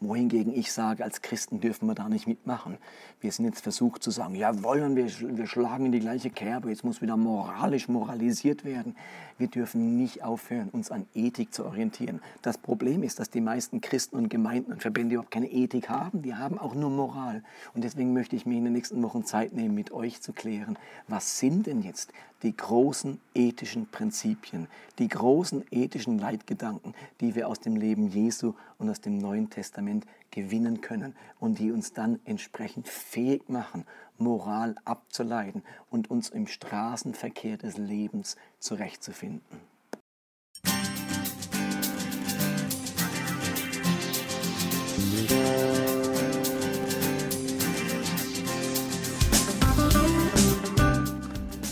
wohingegen 0.00 0.54
ich 0.54 0.72
sage, 0.72 1.04
als 1.04 1.22
Christen 1.22 1.60
dürfen 1.60 1.86
wir 1.86 1.94
da 1.94 2.08
nicht 2.08 2.26
mitmachen. 2.26 2.78
Wir 3.20 3.32
sind 3.32 3.46
jetzt 3.46 3.62
versucht 3.62 4.02
zu 4.02 4.10
sagen, 4.10 4.34
ja 4.34 4.62
wollen 4.62 4.96
wir, 4.96 5.06
wir 5.06 5.46
schlagen 5.46 5.86
in 5.86 5.92
die 5.92 6.00
gleiche 6.00 6.30
Kerbe, 6.30 6.70
jetzt 6.70 6.84
muss 6.84 7.02
wieder 7.02 7.16
moralisch 7.16 7.88
moralisiert 7.88 8.64
werden. 8.64 8.96
Wir 9.38 9.48
dürfen 9.48 9.96
nicht 9.96 10.24
aufhören, 10.24 10.68
uns 10.70 10.90
an 10.90 11.06
Ethik 11.14 11.54
zu 11.54 11.64
orientieren. 11.64 12.20
Das 12.42 12.58
Problem 12.58 13.02
ist, 13.02 13.20
dass 13.20 13.30
die 13.30 13.40
meisten 13.40 13.80
Christen 13.80 14.16
und 14.16 14.28
Gemeinden 14.28 14.72
und 14.72 14.82
Verbände 14.82 15.14
überhaupt 15.14 15.30
keine 15.30 15.50
Ethik 15.50 15.88
haben. 15.88 16.22
Die 16.22 16.34
haben 16.34 16.58
auch 16.58 16.74
nur 16.74 16.90
Moral. 16.90 17.42
Und 17.74 17.84
deswegen 17.84 18.12
möchte 18.12 18.34
ich 18.34 18.46
mir 18.46 18.58
in 18.58 18.64
den 18.64 18.72
nächsten 18.72 19.00
Wochen 19.02 19.24
Zeit 19.24 19.52
nehmen, 19.52 19.74
mit 19.74 19.92
euch 19.92 20.20
zu 20.20 20.32
klären, 20.32 20.78
was 21.06 21.38
sind 21.38 21.66
denn 21.66 21.82
jetzt 21.82 22.12
die 22.42 22.56
großen 22.56 23.20
ethischen 23.34 23.86
Prinzipien, 23.86 24.68
die 24.98 25.08
großen 25.08 25.64
ethischen 25.70 26.18
Leitgedanken, 26.18 26.94
die 27.20 27.34
wir 27.34 27.48
aus 27.48 27.60
dem 27.60 27.76
Leben 27.76 28.08
Jesu 28.08 28.54
und 28.78 28.88
aus 28.90 29.00
dem 29.00 29.18
Neuen 29.18 29.50
Testament 29.50 29.87
gewinnen 30.30 30.80
können 30.80 31.14
und 31.40 31.58
die 31.58 31.72
uns 31.72 31.92
dann 31.92 32.20
entsprechend 32.24 32.88
fähig 32.88 33.48
machen, 33.48 33.84
Moral 34.18 34.74
abzuleiten 34.84 35.62
und 35.90 36.10
uns 36.10 36.28
im 36.28 36.46
Straßenverkehr 36.46 37.56
des 37.56 37.78
Lebens 37.78 38.36
zurechtzufinden. 38.58 39.60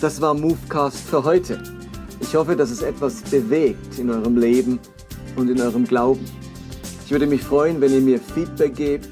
Das 0.00 0.20
war 0.20 0.34
Movecast 0.34 0.98
für 1.08 1.24
heute. 1.24 1.62
Ich 2.20 2.34
hoffe, 2.34 2.54
dass 2.54 2.70
es 2.70 2.82
etwas 2.82 3.22
bewegt 3.22 3.98
in 3.98 4.10
eurem 4.10 4.36
Leben 4.36 4.78
und 5.36 5.48
in 5.48 5.60
eurem 5.60 5.84
Glauben. 5.84 6.24
Ich 7.06 7.10
würde 7.10 7.26
mich 7.26 7.42
freuen, 7.42 7.80
wenn 7.80 7.94
ihr 7.94 8.02
mir 8.02 8.20
Feedback 8.20 8.76
gebt 8.76 9.08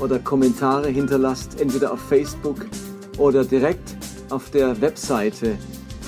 oder 0.00 0.18
Kommentare 0.18 0.88
hinterlasst, 0.88 1.60
entweder 1.60 1.92
auf 1.92 2.00
Facebook 2.00 2.66
oder 3.16 3.44
direkt 3.44 3.96
auf 4.28 4.50
der 4.50 4.78
Webseite 4.82 5.56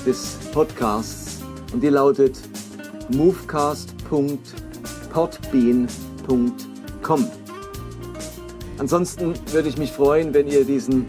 des 0.05 0.37
Podcasts. 0.53 1.41
Und 1.73 1.81
die 1.81 1.89
lautet 1.89 2.37
movecast.at. 3.09 4.63
www.podbean.com. 5.13 7.27
Ansonsten 8.79 9.33
würde 9.51 9.69
ich 9.69 9.77
mich 9.77 9.91
freuen, 9.91 10.33
wenn 10.33 10.47
ihr 10.47 10.65
diesen 10.65 11.05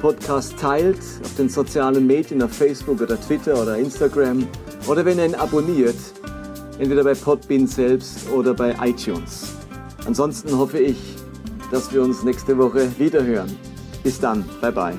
Podcast 0.00 0.58
teilt 0.58 0.98
auf 1.24 1.34
den 1.36 1.48
sozialen 1.48 2.06
Medien, 2.06 2.42
auf 2.42 2.52
Facebook 2.52 3.00
oder 3.00 3.18
Twitter 3.20 3.60
oder 3.60 3.78
Instagram 3.78 4.46
oder 4.86 5.04
wenn 5.04 5.18
ihr 5.18 5.26
ihn 5.26 5.34
abonniert, 5.34 5.96
entweder 6.78 7.02
bei 7.02 7.14
Podbean 7.14 7.66
selbst 7.66 8.30
oder 8.30 8.54
bei 8.54 8.76
iTunes. 8.82 9.55
Ansonsten 10.06 10.56
hoffe 10.56 10.78
ich, 10.78 10.96
dass 11.70 11.92
wir 11.92 12.02
uns 12.02 12.22
nächste 12.22 12.56
Woche 12.56 12.88
wieder 12.98 13.24
hören. 13.24 13.56
Bis 14.02 14.20
dann, 14.20 14.44
bye 14.60 14.72
bye. 14.72 14.96